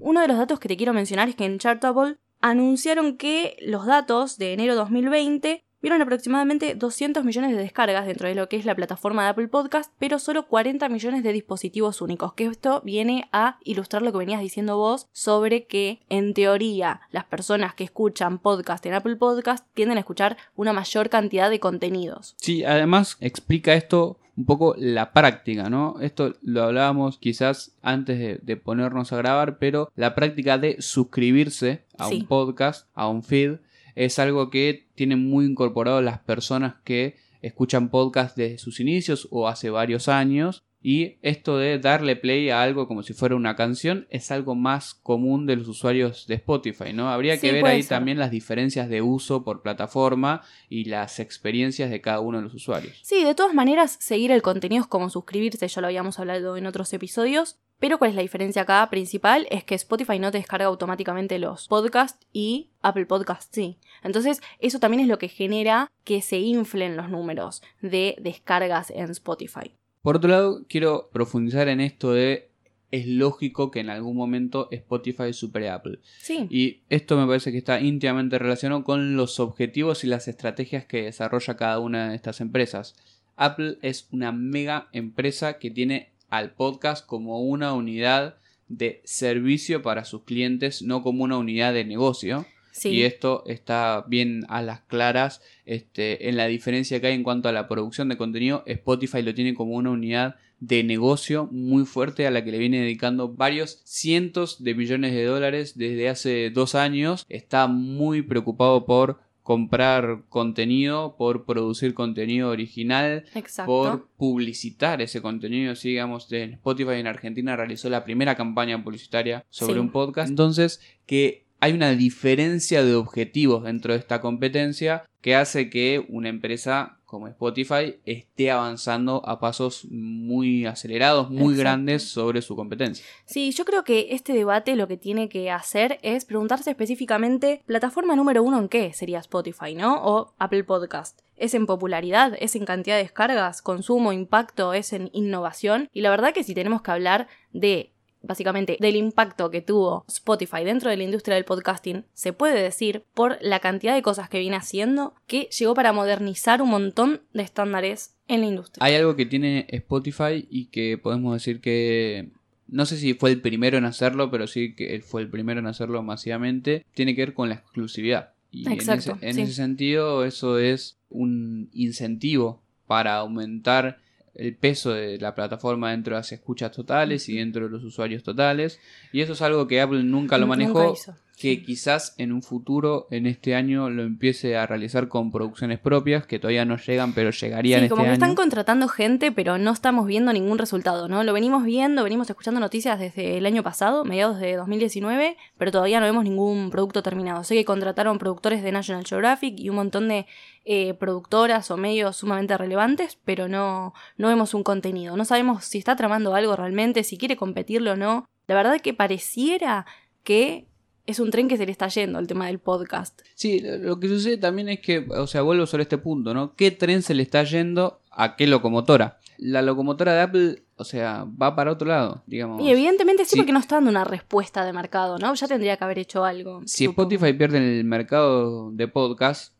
Uno 0.00 0.20
de 0.20 0.28
los 0.28 0.38
datos 0.38 0.60
que 0.60 0.68
te 0.68 0.76
quiero 0.76 0.92
mencionar 0.92 1.28
es 1.28 1.36
que 1.36 1.44
en 1.44 1.58
Chartable 1.58 2.16
anunciaron 2.40 3.16
que 3.16 3.56
los 3.60 3.86
datos 3.86 4.38
de 4.38 4.52
enero 4.52 4.74
2020 4.74 5.64
vieron 5.82 6.00
aproximadamente 6.00 6.74
200 6.76 7.24
millones 7.24 7.50
de 7.50 7.56
descargas 7.62 8.06
dentro 8.06 8.28
de 8.28 8.34
lo 8.34 8.48
que 8.48 8.56
es 8.56 8.64
la 8.64 8.74
plataforma 8.74 9.24
de 9.24 9.30
Apple 9.30 9.48
Podcast, 9.48 9.92
pero 9.98 10.18
solo 10.18 10.46
40 10.46 10.88
millones 10.88 11.22
de 11.22 11.32
dispositivos 11.32 12.00
únicos. 12.00 12.34
Que 12.34 12.44
esto 12.46 12.80
viene 12.84 13.28
a 13.32 13.58
ilustrar 13.64 14.02
lo 14.02 14.12
que 14.12 14.18
venías 14.18 14.40
diciendo 14.40 14.76
vos 14.76 15.08
sobre 15.12 15.66
que, 15.66 16.00
en 16.08 16.34
teoría, 16.34 17.00
las 17.10 17.24
personas 17.24 17.74
que 17.74 17.84
escuchan 17.84 18.38
podcast 18.38 18.86
en 18.86 18.94
Apple 18.94 19.16
Podcast 19.16 19.66
tienden 19.74 19.96
a 19.98 20.00
escuchar 20.00 20.36
una 20.56 20.72
mayor 20.72 21.08
cantidad 21.10 21.50
de 21.50 21.60
contenidos. 21.60 22.34
Sí, 22.38 22.64
además 22.64 23.16
explica 23.20 23.74
esto 23.74 24.18
un 24.34 24.46
poco 24.46 24.74
la 24.78 25.12
práctica, 25.12 25.68
¿no? 25.68 25.96
Esto 26.00 26.34
lo 26.40 26.62
hablábamos 26.62 27.18
quizás 27.18 27.72
antes 27.82 28.18
de, 28.18 28.38
de 28.42 28.56
ponernos 28.56 29.12
a 29.12 29.16
grabar, 29.18 29.58
pero 29.58 29.90
la 29.94 30.14
práctica 30.14 30.56
de 30.56 30.80
suscribirse 30.80 31.84
a 31.98 32.08
Sí. 32.08 32.20
un 32.20 32.26
podcast, 32.26 32.88
a 32.94 33.08
un 33.08 33.22
feed, 33.22 33.56
es 33.94 34.18
algo 34.18 34.50
que 34.50 34.86
tienen 34.94 35.28
muy 35.28 35.44
incorporado 35.46 36.00
las 36.02 36.18
personas 36.20 36.74
que 36.84 37.16
escuchan 37.42 37.90
podcast 37.90 38.36
desde 38.36 38.58
sus 38.58 38.80
inicios 38.80 39.28
o 39.30 39.48
hace 39.48 39.70
varios 39.70 40.08
años. 40.08 40.64
Y 40.84 41.18
esto 41.22 41.58
de 41.58 41.78
darle 41.78 42.16
play 42.16 42.50
a 42.50 42.60
algo 42.60 42.88
como 42.88 43.04
si 43.04 43.12
fuera 43.12 43.36
una 43.36 43.54
canción 43.54 44.08
es 44.10 44.32
algo 44.32 44.56
más 44.56 44.94
común 44.94 45.46
de 45.46 45.54
los 45.54 45.68
usuarios 45.68 46.26
de 46.26 46.34
Spotify, 46.34 46.92
¿no? 46.92 47.08
Habría 47.08 47.38
que 47.38 47.50
Sí, 47.50 47.54
ver 47.54 47.64
ahí 47.66 47.82
ser. 47.84 47.90
también 47.98 48.18
las 48.18 48.32
diferencias 48.32 48.88
de 48.88 49.00
uso 49.00 49.44
por 49.44 49.62
plataforma 49.62 50.42
y 50.68 50.86
las 50.86 51.20
experiencias 51.20 51.88
de 51.88 52.00
cada 52.00 52.18
uno 52.18 52.38
de 52.38 52.44
los 52.44 52.54
usuarios. 52.54 52.98
Sí, 53.04 53.22
de 53.22 53.36
todas 53.36 53.54
maneras, 53.54 53.96
seguir 54.00 54.32
el 54.32 54.42
contenido 54.42 54.82
es 54.82 54.88
como 54.88 55.08
suscribirse, 55.08 55.68
ya 55.68 55.80
lo 55.80 55.86
habíamos 55.86 56.18
hablado 56.18 56.56
en 56.56 56.66
otros 56.66 56.92
episodios. 56.92 57.60
Pero 57.82 57.98
¿cuál 57.98 58.10
es 58.10 58.14
la 58.14 58.22
diferencia 58.22 58.62
acá 58.62 58.88
principal? 58.90 59.48
Es 59.50 59.64
que 59.64 59.74
Spotify 59.74 60.20
no 60.20 60.30
te 60.30 60.38
descarga 60.38 60.66
automáticamente 60.66 61.40
los 61.40 61.66
podcasts 61.66 62.24
y 62.32 62.70
Apple 62.80 63.06
Podcasts 63.06 63.48
sí. 63.50 63.76
Entonces, 64.04 64.40
eso 64.60 64.78
también 64.78 65.00
es 65.00 65.08
lo 65.08 65.18
que 65.18 65.26
genera 65.26 65.90
que 66.04 66.22
se 66.22 66.38
inflen 66.38 66.96
los 66.96 67.10
números 67.10 67.60
de 67.80 68.14
descargas 68.20 68.92
en 68.92 69.10
Spotify. 69.10 69.74
Por 70.00 70.18
otro 70.18 70.30
lado, 70.30 70.64
quiero 70.68 71.10
profundizar 71.12 71.66
en 71.66 71.80
esto 71.80 72.12
de 72.12 72.52
es 72.92 73.08
lógico 73.08 73.72
que 73.72 73.80
en 73.80 73.90
algún 73.90 74.16
momento 74.16 74.68
Spotify 74.70 75.32
supere 75.32 75.68
a 75.68 75.74
Apple. 75.74 75.98
Sí, 76.20 76.46
Y 76.50 76.82
esto 76.88 77.16
me 77.16 77.26
parece 77.26 77.50
que 77.50 77.58
está 77.58 77.80
íntimamente 77.80 78.38
relacionado 78.38 78.84
con 78.84 79.16
los 79.16 79.40
objetivos 79.40 80.04
y 80.04 80.06
las 80.06 80.28
estrategias 80.28 80.84
que 80.84 81.02
desarrolla 81.02 81.56
cada 81.56 81.80
una 81.80 82.10
de 82.10 82.14
estas 82.14 82.40
empresas. 82.40 82.94
Apple 83.34 83.78
es 83.82 84.06
una 84.12 84.30
mega 84.30 84.88
empresa 84.92 85.58
que 85.58 85.72
tiene 85.72 86.11
al 86.32 86.54
podcast 86.54 87.04
como 87.04 87.42
una 87.42 87.74
unidad 87.74 88.36
de 88.66 89.02
servicio 89.04 89.82
para 89.82 90.06
sus 90.06 90.22
clientes, 90.22 90.80
no 90.80 91.02
como 91.02 91.24
una 91.24 91.36
unidad 91.36 91.74
de 91.74 91.84
negocio. 91.84 92.46
sí. 92.72 92.88
Y 92.88 93.02
esto 93.02 93.44
está 93.46 94.06
bien 94.08 94.46
a 94.48 94.62
las 94.62 94.80
claras 94.80 95.42
este, 95.66 96.30
en 96.30 96.38
la 96.38 96.46
diferencia 96.46 97.02
que 97.02 97.08
hay 97.08 97.14
en 97.14 97.22
cuanto 97.22 97.50
a 97.50 97.52
la 97.52 97.68
producción 97.68 98.08
de 98.08 98.16
contenido. 98.16 98.62
Spotify 98.64 99.20
lo 99.20 99.34
tiene 99.34 99.52
como 99.52 99.74
una 99.74 99.90
unidad 99.90 100.36
de 100.58 100.82
negocio 100.82 101.50
muy 101.52 101.84
fuerte 101.84 102.26
a 102.26 102.30
la 102.30 102.42
que 102.42 102.50
le 102.50 102.58
viene 102.58 102.80
dedicando 102.80 103.28
varios 103.28 103.82
cientos 103.84 104.64
de 104.64 104.74
millones 104.74 105.12
de 105.12 105.24
dólares 105.24 105.76
desde 105.76 106.08
hace 106.08 106.48
dos 106.48 106.74
años. 106.74 107.26
Está 107.28 107.66
muy 107.66 108.22
preocupado 108.22 108.86
por 108.86 109.20
comprar 109.42 110.22
contenido, 110.28 111.16
por 111.16 111.44
producir 111.44 111.94
contenido 111.94 112.50
original, 112.50 113.24
Exacto. 113.34 113.66
por 113.66 114.08
publicitar 114.16 115.02
ese 115.02 115.20
contenido. 115.20 115.74
Si 115.74 115.88
digamos, 115.90 116.30
en 116.32 116.52
Spotify 116.54 116.92
en 116.94 117.06
Argentina 117.08 117.56
realizó 117.56 117.90
la 117.90 118.04
primera 118.04 118.36
campaña 118.36 118.82
publicitaria 118.82 119.44
sobre 119.50 119.74
Sí. 119.74 119.80
un 119.80 119.90
podcast. 119.90 120.30
Entonces, 120.30 120.80
que 121.06 121.41
hay 121.62 121.74
una 121.74 121.92
diferencia 121.92 122.84
de 122.84 122.96
objetivos 122.96 123.62
dentro 123.62 123.92
de 123.92 124.00
esta 124.00 124.20
competencia 124.20 125.04
que 125.20 125.36
hace 125.36 125.70
que 125.70 126.04
una 126.08 126.28
empresa 126.28 126.98
como 127.04 127.28
Spotify 127.28 128.00
esté 128.04 128.50
avanzando 128.50 129.22
a 129.28 129.38
pasos 129.38 129.86
muy 129.88 130.66
acelerados, 130.66 131.30
muy 131.30 131.54
grandes 131.54 132.02
sobre 132.02 132.42
su 132.42 132.56
competencia. 132.56 133.06
Sí, 133.26 133.52
yo 133.52 133.64
creo 133.64 133.84
que 133.84 134.08
este 134.10 134.32
debate 134.32 134.74
lo 134.74 134.88
que 134.88 134.96
tiene 134.96 135.28
que 135.28 135.52
hacer 135.52 136.00
es 136.02 136.24
preguntarse 136.24 136.68
específicamente, 136.68 137.62
plataforma 137.64 138.16
número 138.16 138.42
uno 138.42 138.58
en 138.58 138.68
qué 138.68 138.92
sería 138.92 139.20
Spotify, 139.20 139.76
¿no? 139.76 140.02
O 140.02 140.34
Apple 140.40 140.64
Podcast. 140.64 141.20
¿Es 141.36 141.54
en 141.54 141.66
popularidad? 141.66 142.36
¿Es 142.40 142.56
en 142.56 142.64
cantidad 142.64 142.96
de 142.96 143.04
descargas? 143.04 143.62
¿Consumo? 143.62 144.12
¿Impacto? 144.12 144.74
¿Es 144.74 144.92
en 144.92 145.10
innovación? 145.12 145.88
Y 145.92 146.00
la 146.00 146.10
verdad 146.10 146.34
que 146.34 146.42
si 146.42 146.54
tenemos 146.54 146.82
que 146.82 146.90
hablar 146.90 147.28
de 147.52 147.92
básicamente 148.22 148.76
del 148.80 148.96
impacto 148.96 149.50
que 149.50 149.60
tuvo 149.60 150.04
Spotify 150.08 150.64
dentro 150.64 150.90
de 150.90 150.96
la 150.96 151.04
industria 151.04 151.34
del 151.34 151.44
podcasting, 151.44 152.04
se 152.14 152.32
puede 152.32 152.60
decir 152.60 153.04
por 153.14 153.38
la 153.40 153.60
cantidad 153.60 153.94
de 153.94 154.02
cosas 154.02 154.28
que 154.28 154.38
viene 154.38 154.56
haciendo 154.56 155.14
que 155.26 155.48
llegó 155.56 155.74
para 155.74 155.92
modernizar 155.92 156.62
un 156.62 156.70
montón 156.70 157.22
de 157.32 157.42
estándares 157.42 158.14
en 158.28 158.40
la 158.40 158.46
industria. 158.46 158.84
Hay 158.84 158.94
algo 158.94 159.16
que 159.16 159.26
tiene 159.26 159.66
Spotify 159.68 160.46
y 160.50 160.66
que 160.66 160.98
podemos 160.98 161.34
decir 161.34 161.60
que 161.60 162.30
no 162.68 162.86
sé 162.86 162.96
si 162.96 163.14
fue 163.14 163.30
el 163.30 163.40
primero 163.40 163.76
en 163.76 163.84
hacerlo, 163.84 164.30
pero 164.30 164.46
sí 164.46 164.74
que 164.74 164.94
él 164.94 165.02
fue 165.02 165.20
el 165.20 165.28
primero 165.28 165.60
en 165.60 165.66
hacerlo 165.66 166.02
masivamente, 166.02 166.86
tiene 166.94 167.14
que 167.14 167.22
ver 167.22 167.34
con 167.34 167.50
la 167.50 167.56
exclusividad. 167.56 168.32
Y 168.50 168.70
Exacto, 168.70 169.18
en, 169.20 169.38
ese, 169.38 169.52
sentido, 169.52 170.24
eso 170.24 170.58
es 170.58 170.98
un 171.08 171.70
incentivo 171.72 172.62
para 172.86 173.16
aumentar 173.16 173.98
el 174.34 174.56
peso 174.56 174.92
de 174.92 175.18
la 175.18 175.34
plataforma 175.34 175.90
dentro 175.90 176.14
de 176.14 176.20
las 176.20 176.32
escuchas 176.32 176.72
totales 176.72 177.28
y 177.28 177.36
dentro 177.36 177.64
de 177.64 177.70
los 177.70 177.84
usuarios 177.84 178.22
totales. 178.22 178.80
Y 179.12 179.20
eso 179.20 179.34
es 179.34 179.42
algo 179.42 179.66
que 179.66 179.80
Apple 179.80 180.02
nunca 180.02 180.38
lo 180.38 180.46
manejó 180.46 180.94
que 181.36 181.62
quizás 181.62 182.14
en 182.18 182.32
un 182.32 182.42
futuro, 182.42 183.06
en 183.10 183.26
este 183.26 183.54
año, 183.54 183.90
lo 183.90 184.02
empiece 184.02 184.56
a 184.56 184.66
realizar 184.66 185.08
con 185.08 185.32
producciones 185.32 185.78
propias, 185.78 186.26
que 186.26 186.38
todavía 186.38 186.64
no 186.64 186.76
llegan, 186.76 187.14
pero 187.14 187.30
llegarían 187.30 187.80
sí, 187.80 187.84
este 187.86 187.90
como 187.90 188.04
que 188.04 188.12
están 188.12 188.34
contratando 188.34 188.86
gente, 188.86 189.32
pero 189.32 189.58
no 189.58 189.72
estamos 189.72 190.06
viendo 190.06 190.32
ningún 190.32 190.58
resultado, 190.58 191.08
¿no? 191.08 191.24
Lo 191.24 191.32
venimos 191.32 191.64
viendo, 191.64 192.04
venimos 192.04 192.28
escuchando 192.30 192.60
noticias 192.60 192.98
desde 192.98 193.38
el 193.38 193.46
año 193.46 193.62
pasado, 193.62 194.04
mediados 194.04 194.38
de 194.38 194.56
2019, 194.56 195.36
pero 195.58 195.72
todavía 195.72 196.00
no 196.00 196.06
vemos 196.06 196.24
ningún 196.24 196.70
producto 196.70 197.02
terminado. 197.02 197.42
Sé 197.44 197.54
que 197.54 197.64
contrataron 197.64 198.18
productores 198.18 198.62
de 198.62 198.70
National 198.70 199.04
Geographic 199.04 199.58
y 199.58 199.68
un 199.68 199.76
montón 199.76 200.08
de 200.08 200.26
eh, 200.64 200.94
productoras 200.94 201.70
o 201.70 201.76
medios 201.76 202.16
sumamente 202.16 202.56
relevantes, 202.56 203.18
pero 203.24 203.48
no, 203.48 203.94
no 204.16 204.28
vemos 204.28 204.54
un 204.54 204.62
contenido. 204.62 205.16
No 205.16 205.24
sabemos 205.24 205.64
si 205.64 205.78
está 205.78 205.96
tramando 205.96 206.34
algo 206.34 206.54
realmente, 206.54 207.02
si 207.02 207.18
quiere 207.18 207.36
competirlo 207.36 207.92
o 207.92 207.96
no. 207.96 208.26
La 208.46 208.54
verdad 208.54 208.80
que 208.80 208.94
pareciera 208.94 209.86
que 210.22 210.66
es 211.06 211.18
un 211.18 211.30
tren 211.30 211.48
que 211.48 211.56
se 211.56 211.66
le 211.66 211.72
está 211.72 211.88
yendo 211.88 212.18
el 212.18 212.26
tema 212.26 212.46
del 212.46 212.58
podcast. 212.58 213.20
Sí, 213.34 213.60
lo 213.60 213.98
que 213.98 214.08
sucede 214.08 214.36
también 214.36 214.68
es 214.68 214.80
que, 214.80 215.06
o 215.10 215.26
sea, 215.26 215.42
vuelvo 215.42 215.66
sobre 215.66 215.82
este 215.82 215.98
punto, 215.98 216.32
¿no? 216.34 216.54
¿Qué 216.54 216.70
tren 216.70 217.02
se 217.02 217.14
le 217.14 217.22
está 217.22 217.42
yendo 217.42 218.00
a 218.10 218.36
qué 218.36 218.46
locomotora? 218.46 219.18
La 219.38 219.62
locomotora 219.62 220.14
de 220.14 220.20
Apple, 220.20 220.62
o 220.76 220.84
sea, 220.84 221.26
va 221.40 221.56
para 221.56 221.72
otro 221.72 221.88
lado, 221.88 222.22
digamos. 222.26 222.62
Y 222.62 222.70
evidentemente 222.70 223.24
sí, 223.24 223.36
porque 223.36 223.52
no 223.52 223.58
está 223.58 223.76
dando 223.76 223.90
una 223.90 224.04
respuesta 224.04 224.64
de 224.64 224.72
mercado, 224.72 225.18
¿no? 225.18 225.34
Ya 225.34 225.48
tendría 225.48 225.76
que 225.76 225.84
haber 225.84 225.98
hecho 225.98 226.24
algo. 226.24 226.62
Si 226.66 226.84
Spotify 226.84 227.32
pierde 227.32 227.58
en 227.58 227.64
el 227.64 227.84
mercado 227.84 228.70
de 228.70 228.86
podcast, 228.86 229.54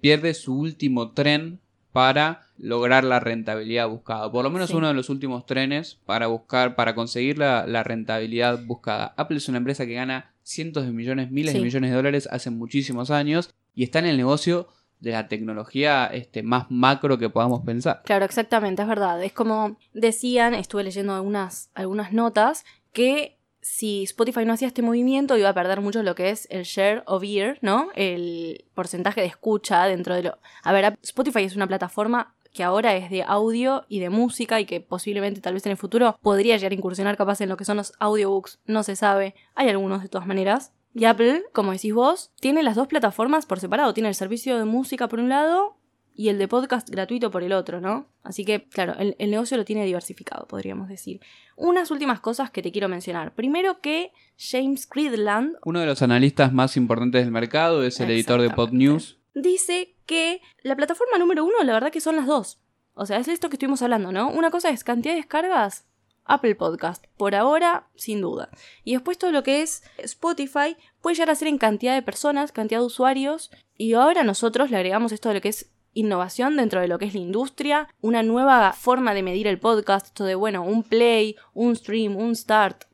pierde 0.00 0.34
su 0.34 0.56
último 0.56 1.12
tren 1.12 1.60
para 1.90 2.46
lograr 2.56 3.02
la 3.02 3.18
rentabilidad 3.18 3.88
buscada. 3.88 4.30
Por 4.30 4.44
lo 4.44 4.50
menos 4.50 4.70
uno 4.70 4.88
de 4.88 4.94
los 4.94 5.10
últimos 5.10 5.44
trenes 5.46 5.98
para 6.06 6.28
buscar, 6.28 6.76
para 6.76 6.94
conseguir 6.94 7.38
la, 7.38 7.66
la, 7.66 7.82
rentabilidad 7.82 8.64
buscada. 8.64 9.12
Apple 9.16 9.38
es 9.38 9.48
una 9.48 9.58
empresa 9.58 9.84
que 9.84 9.94
gana 9.94 10.31
cientos 10.42 10.84
de 10.84 10.92
millones, 10.92 11.30
miles 11.30 11.54
de 11.54 11.60
millones 11.60 11.90
de 11.90 11.96
dólares 11.96 12.28
hace 12.30 12.50
muchísimos 12.50 13.10
años 13.10 13.54
y 13.74 13.84
está 13.84 13.98
en 13.98 14.06
el 14.06 14.16
negocio 14.16 14.68
de 15.00 15.10
la 15.10 15.26
tecnología 15.26 16.06
este, 16.06 16.42
más 16.42 16.70
macro 16.70 17.18
que 17.18 17.28
podamos 17.28 17.62
pensar. 17.62 18.02
Claro, 18.04 18.24
exactamente, 18.24 18.82
es 18.82 18.88
verdad. 18.88 19.22
Es 19.22 19.32
como 19.32 19.76
decían, 19.92 20.54
estuve 20.54 20.84
leyendo 20.84 21.14
algunas, 21.14 21.70
algunas 21.74 22.12
notas, 22.12 22.64
que 22.92 23.36
si 23.60 24.04
Spotify 24.04 24.44
no 24.44 24.52
hacía 24.52 24.68
este 24.68 24.82
movimiento 24.82 25.36
iba 25.36 25.48
a 25.48 25.54
perder 25.54 25.80
mucho 25.80 26.02
lo 26.02 26.14
que 26.14 26.30
es 26.30 26.46
el 26.50 26.62
share 26.62 27.02
of 27.06 27.24
ear, 27.24 27.58
¿no? 27.62 27.88
El 27.94 28.64
porcentaje 28.74 29.20
de 29.20 29.26
escucha 29.26 29.84
dentro 29.86 30.14
de 30.14 30.22
lo... 30.24 30.38
A 30.62 30.72
ver, 30.72 30.98
Spotify 31.02 31.42
es 31.44 31.56
una 31.56 31.66
plataforma 31.66 32.34
que 32.52 32.62
ahora 32.62 32.94
es 32.96 33.10
de 33.10 33.22
audio 33.22 33.84
y 33.88 34.00
de 34.00 34.10
música 34.10 34.60
y 34.60 34.66
que 34.66 34.80
posiblemente 34.80 35.40
tal 35.40 35.54
vez 35.54 35.64
en 35.66 35.72
el 35.72 35.78
futuro 35.78 36.18
podría 36.22 36.56
llegar 36.56 36.72
a 36.72 36.76
incursionar 36.76 37.16
capaz 37.16 37.40
en 37.40 37.48
lo 37.48 37.56
que 37.56 37.64
son 37.64 37.76
los 37.76 37.92
audiobooks, 37.98 38.60
no 38.66 38.82
se 38.82 38.96
sabe, 38.96 39.34
hay 39.54 39.68
algunos 39.68 40.02
de 40.02 40.08
todas 40.08 40.26
maneras. 40.26 40.72
Y 40.94 41.06
Apple, 41.06 41.44
como 41.52 41.72
decís 41.72 41.94
vos, 41.94 42.32
tiene 42.38 42.62
las 42.62 42.76
dos 42.76 42.86
plataformas 42.86 43.46
por 43.46 43.60
separado, 43.60 43.94
tiene 43.94 44.10
el 44.10 44.14
servicio 44.14 44.58
de 44.58 44.66
música 44.66 45.08
por 45.08 45.20
un 45.20 45.30
lado 45.30 45.78
y 46.14 46.28
el 46.28 46.38
de 46.38 46.48
podcast 46.48 46.90
gratuito 46.90 47.30
por 47.30 47.42
el 47.42 47.54
otro, 47.54 47.80
¿no? 47.80 48.06
Así 48.22 48.44
que, 48.44 48.68
claro, 48.68 48.94
el, 48.98 49.30
negocio 49.30 49.56
lo 49.56 49.64
tiene 49.64 49.86
diversificado, 49.86 50.46
podríamos 50.46 50.88
decir. 50.88 51.20
Unas 51.56 51.90
últimas 51.90 52.20
cosas 52.20 52.50
que 52.50 52.60
te 52.60 52.70
quiero 52.70 52.88
mencionar. 52.88 53.34
Primero 53.34 53.80
que 53.80 54.12
James 54.38 54.86
Creedland... 54.86 55.56
Uno 55.64 55.80
de 55.80 55.86
los 55.86 56.02
analistas 56.02 56.52
más 56.52 56.76
importantes 56.76 57.24
del 57.24 57.32
mercado 57.32 57.82
es 57.82 57.98
el 58.00 58.10
editor 58.10 58.42
de 58.42 58.50
Pod 58.50 58.72
News 58.72 59.21
dice 59.34 59.94
que 60.06 60.40
la 60.62 60.76
plataforma 60.76 61.18
número 61.18 61.44
uno, 61.44 61.62
la 61.62 61.72
verdad 61.72 61.92
que 61.92 62.00
son 62.00 62.16
las 62.16 62.26
dos. 62.26 62.60
O 62.94 63.06
sea, 63.06 63.18
es 63.18 63.28
esto 63.28 63.48
que 63.48 63.56
estuvimos 63.56 63.82
hablando, 63.82 64.12
¿no? 64.12 64.30
Una 64.30 64.50
cosa 64.50 64.70
es 64.70 64.84
cantidad 64.84 65.14
de 65.14 65.20
descargas, 65.20 65.86
Apple 66.24 66.54
Podcast, 66.54 67.06
por 67.16 67.34
ahora, 67.34 67.88
sin 67.94 68.20
duda. 68.20 68.50
Y 68.84 68.92
después 68.92 69.18
todo 69.18 69.32
lo 69.32 69.42
que 69.42 69.62
es 69.62 69.82
Spotify 69.98 70.76
puede 71.00 71.16
llegar 71.16 71.30
a 71.30 71.34
ser 71.34 71.48
en 71.48 71.58
cantidad 71.58 71.94
de 71.94 72.02
personas, 72.02 72.52
cantidad 72.52 72.80
de 72.80 72.86
usuarios. 72.86 73.50
Y 73.76 73.94
ahora 73.94 74.22
nosotros 74.24 74.70
le 74.70 74.76
agregamos 74.76 75.12
esto 75.12 75.28
de 75.30 75.36
lo 75.36 75.40
que 75.40 75.48
es 75.48 75.70
innovación 75.94 76.56
dentro 76.56 76.80
de 76.80 76.88
lo 76.88 76.98
que 76.98 77.06
es 77.06 77.14
la 77.14 77.20
industria, 77.20 77.88
una 78.00 78.22
nueva 78.22 78.72
forma 78.72 79.14
de 79.14 79.22
medir 79.22 79.46
el 79.46 79.58
podcast, 79.58 80.06
esto 80.06 80.24
de, 80.24 80.34
bueno, 80.34 80.62
un 80.62 80.82
play, 80.82 81.36
un 81.54 81.76
stream, 81.76 82.16
un 82.16 82.34
start. 82.34 82.84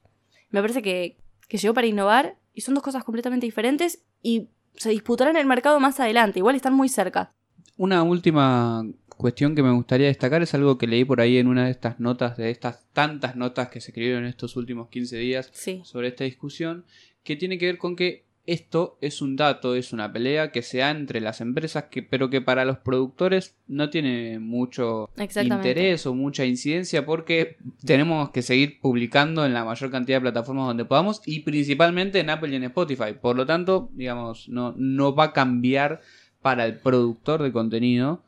Me 0.51 0.61
parece 0.61 0.83
que, 0.83 1.19
que 1.49 1.59
llegó 1.59 1.75
para 1.75 1.87
innovar 1.87 2.39
y 2.55 2.63
son 2.63 2.75
dos 2.75 2.83
cosas 2.83 3.05
completamente 3.05 3.47
diferentes 3.47 4.05
y 4.23 4.49
se 4.77 4.91
disputarán 4.91 5.37
el 5.37 5.47
mercado 5.47 5.81
más 5.81 5.99
adelante, 6.01 6.39
igual 6.39 6.57
están 6.57 6.75
muy 6.75 6.89
cerca. 6.89 7.33
Una 7.77 8.03
última 8.03 8.85
cuestión 9.19 9.55
que 9.55 9.63
me 9.63 9.73
gustaría 9.73 10.07
destacar 10.07 10.43
es 10.43 10.55
algo 10.55 10.79
que 10.79 10.87
leí 10.87 11.05
por 11.05 11.21
ahí 11.21 11.39
en 11.39 11.49
una 11.49 11.67
de 11.67 11.73
estas 11.73 12.01
notas, 12.01 12.37
de 12.37 12.51
estas 12.51 12.87
tantas 12.93 13.37
notas 13.37 13.69
que 13.69 13.81
se 13.81 13.91
escribieron 13.91 14.25
en 14.25 14.31
estos 14.31 14.57
últimos 14.57 14.89
15 14.89 15.17
días 15.19 15.51
sobre 15.85 16.09
esta 16.09 16.25
discusión, 16.25 16.85
que 17.25 17.37
tiene 17.37 17.59
que 17.59 17.67
ver 17.67 17.79
con 17.79 17.97
que 17.97 18.28
esto 18.49 18.97
es 19.03 19.21
un 19.21 19.37
dato, 19.37 19.75
es 19.75 19.93
una 19.93 20.11
pelea 20.11 20.51
que 20.51 20.63
se 20.63 20.79
da 20.79 20.91
entre 20.91 21.21
las 21.21 21.43
empresas, 21.43 21.85
que, 21.91 22.03
pero 22.03 22.31
que 22.31 22.41
para 22.41 22.65
los 22.65 22.79
productores 22.79 23.55
no 23.67 23.91
tiene 23.91 24.39
mucho 24.39 25.11
interés 25.19 26.07
o 26.07 26.15
mucha 26.15 26.47
incidencia 26.47 27.05
porque 27.05 27.59
tenemos 27.85 28.31
que 28.31 28.41
seguir 28.41 28.81
publicando 28.81 29.45
en 29.45 29.53
la 29.53 29.67
mayor 29.67 29.91
cantidad 29.91 30.17
de 30.17 30.23
plataformas 30.23 30.67
donde 30.67 30.87
podamos 30.87 31.21
y 31.27 31.41
principalmente 31.41 32.21
en 32.21 32.31
Apple 32.31 32.49
y 32.51 32.57
en 32.57 32.65
Spotify. 32.65 33.13
Por 33.21 33.37
lo 33.37 33.45
tanto, 33.45 33.91
digamos, 33.93 34.49
no, 34.49 34.75
no 34.79 35.15
va 35.15 35.25
a 35.25 35.33
cambiar 35.35 36.01
para 36.41 36.65
el 36.65 36.79
productor 36.79 37.43
de 37.43 37.53
contenido 37.53 38.23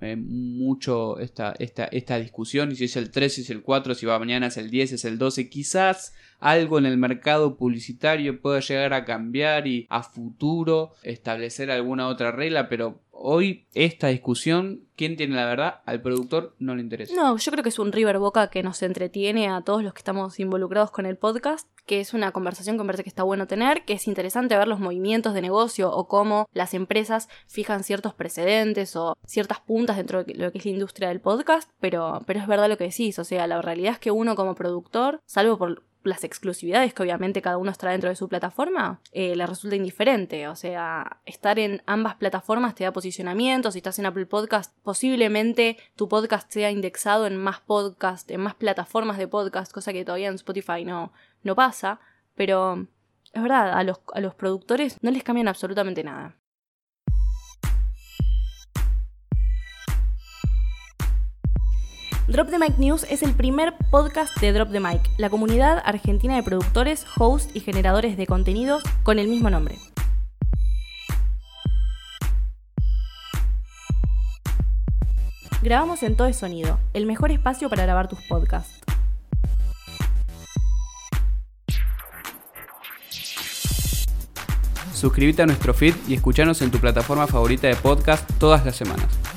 eh, 0.00 0.16
mucho 0.16 1.18
esta, 1.18 1.54
esta, 1.58 1.84
esta 1.84 2.18
discusión, 2.18 2.72
y 2.72 2.76
si 2.76 2.84
es 2.84 2.96
el 2.96 3.10
3, 3.10 3.34
si 3.34 3.40
es 3.42 3.50
el 3.50 3.62
4, 3.62 3.94
si 3.94 4.06
va 4.06 4.18
mañana 4.18 4.46
es 4.46 4.56
el 4.56 4.70
10, 4.70 4.92
es 4.92 5.04
el 5.04 5.18
12, 5.18 5.48
quizás 5.48 6.14
algo 6.38 6.78
en 6.78 6.86
el 6.86 6.96
mercado 6.96 7.56
publicitario 7.56 8.40
pueda 8.40 8.60
llegar 8.60 8.94
a 8.94 9.04
cambiar 9.04 9.66
y 9.66 9.86
a 9.90 10.02
futuro 10.02 10.94
establecer 11.02 11.70
alguna 11.70 12.08
otra 12.08 12.32
regla, 12.32 12.68
pero 12.68 13.00
hoy 13.22 13.66
esta 13.74 14.08
discusión, 14.08 14.86
¿quién 14.96 15.16
tiene 15.16 15.36
la 15.36 15.44
verdad? 15.44 15.80
Al 15.84 16.00
productor 16.00 16.54
no 16.58 16.74
le 16.74 16.82
interesa. 16.82 17.14
No, 17.14 17.36
yo 17.36 17.52
creo 17.52 17.62
que 17.62 17.68
es 17.68 17.78
un 17.78 17.92
River 17.92 18.18
Boca 18.18 18.48
que 18.48 18.62
nos 18.62 18.82
entretiene 18.82 19.48
a 19.48 19.60
todos 19.60 19.82
los 19.82 19.92
que 19.92 19.98
estamos 19.98 20.40
involucrados 20.40 20.90
con 20.90 21.06
el 21.06 21.16
podcast, 21.16 21.68
que 21.86 22.00
es 22.00 22.14
una 22.14 22.32
conversación 22.32 22.76
que 22.76 22.82
me 22.82 22.86
parece 22.86 23.02
que 23.04 23.10
está 23.10 23.22
bueno 23.22 23.46
tener, 23.46 23.84
que 23.84 23.92
es 23.92 24.08
interesante 24.08 24.56
ver 24.56 24.68
los 24.68 24.80
movimientos 24.80 25.34
de 25.34 25.42
negocio 25.42 25.90
o 25.90 26.08
cómo 26.08 26.48
las 26.52 26.72
empresas 26.72 27.28
fijan 27.46 27.84
ciertos 27.84 28.14
precedentes 28.14 28.96
o 28.96 29.16
ciertas 29.26 29.60
puntas 29.60 29.96
dentro 29.96 30.24
de 30.24 30.34
lo 30.34 30.50
que 30.50 30.58
es 30.58 30.64
la 30.64 30.70
industria 30.70 31.08
del 31.08 31.20
podcast, 31.20 31.70
pero, 31.78 32.22
pero 32.26 32.40
es 32.40 32.46
verdad 32.46 32.68
lo 32.68 32.78
que 32.78 32.84
decís, 32.84 33.18
o 33.18 33.24
sea, 33.24 33.46
la 33.46 33.60
realidad 33.60 33.92
es 33.92 33.98
que 33.98 34.10
uno 34.10 34.34
como 34.34 34.54
productor, 34.54 35.20
salvo 35.26 35.58
por 35.58 35.89
las 36.02 36.24
exclusividades 36.24 36.94
que 36.94 37.02
obviamente 37.02 37.42
cada 37.42 37.58
uno 37.58 37.70
está 37.70 37.90
dentro 37.90 38.08
de 38.08 38.16
su 38.16 38.28
plataforma, 38.28 39.00
eh, 39.12 39.36
le 39.36 39.46
resulta 39.46 39.76
indiferente. 39.76 40.48
O 40.48 40.56
sea, 40.56 41.20
estar 41.26 41.58
en 41.58 41.82
ambas 41.86 42.14
plataformas 42.16 42.74
te 42.74 42.84
da 42.84 42.92
posicionamiento. 42.92 43.70
Si 43.70 43.78
estás 43.78 43.98
en 43.98 44.06
Apple 44.06 44.26
Podcast, 44.26 44.74
posiblemente 44.82 45.76
tu 45.96 46.08
podcast 46.08 46.50
sea 46.50 46.70
indexado 46.70 47.26
en 47.26 47.36
más 47.36 47.60
podcast, 47.60 48.30
en 48.30 48.40
más 48.40 48.54
plataformas 48.54 49.18
de 49.18 49.28
podcast, 49.28 49.72
cosa 49.72 49.92
que 49.92 50.04
todavía 50.04 50.28
en 50.28 50.34
Spotify 50.34 50.84
no, 50.84 51.12
no 51.42 51.54
pasa. 51.54 52.00
Pero 52.34 52.86
es 53.32 53.42
verdad, 53.42 53.72
a 53.72 53.84
los, 53.84 54.00
a 54.14 54.20
los 54.20 54.34
productores 54.34 54.96
no 55.02 55.10
les 55.10 55.22
cambian 55.22 55.48
absolutamente 55.48 56.02
nada. 56.02 56.39
Drop 62.30 62.48
the 62.48 62.60
Mic 62.60 62.78
News 62.78 63.04
es 63.10 63.24
el 63.24 63.34
primer 63.34 63.74
podcast 63.90 64.38
de 64.40 64.52
Drop 64.52 64.70
the 64.70 64.78
Mic, 64.78 65.00
la 65.18 65.28
comunidad 65.30 65.82
argentina 65.84 66.36
de 66.36 66.44
productores, 66.44 67.04
hosts 67.18 67.50
y 67.54 67.58
generadores 67.58 68.16
de 68.16 68.28
contenidos 68.28 68.84
con 69.02 69.18
el 69.18 69.26
mismo 69.26 69.50
nombre. 69.50 69.76
Grabamos 75.60 76.04
en 76.04 76.14
Todo 76.14 76.28
es 76.28 76.36
Sonido, 76.36 76.78
el 76.94 77.04
mejor 77.04 77.32
espacio 77.32 77.68
para 77.68 77.82
grabar 77.82 78.06
tus 78.06 78.20
podcasts. 78.20 78.78
Suscríbete 84.94 85.42
a 85.42 85.46
nuestro 85.46 85.74
feed 85.74 85.96
y 86.06 86.14
escuchanos 86.14 86.62
en 86.62 86.70
tu 86.70 86.78
plataforma 86.78 87.26
favorita 87.26 87.66
de 87.66 87.74
podcast 87.74 88.30
todas 88.38 88.64
las 88.64 88.76
semanas. 88.76 89.29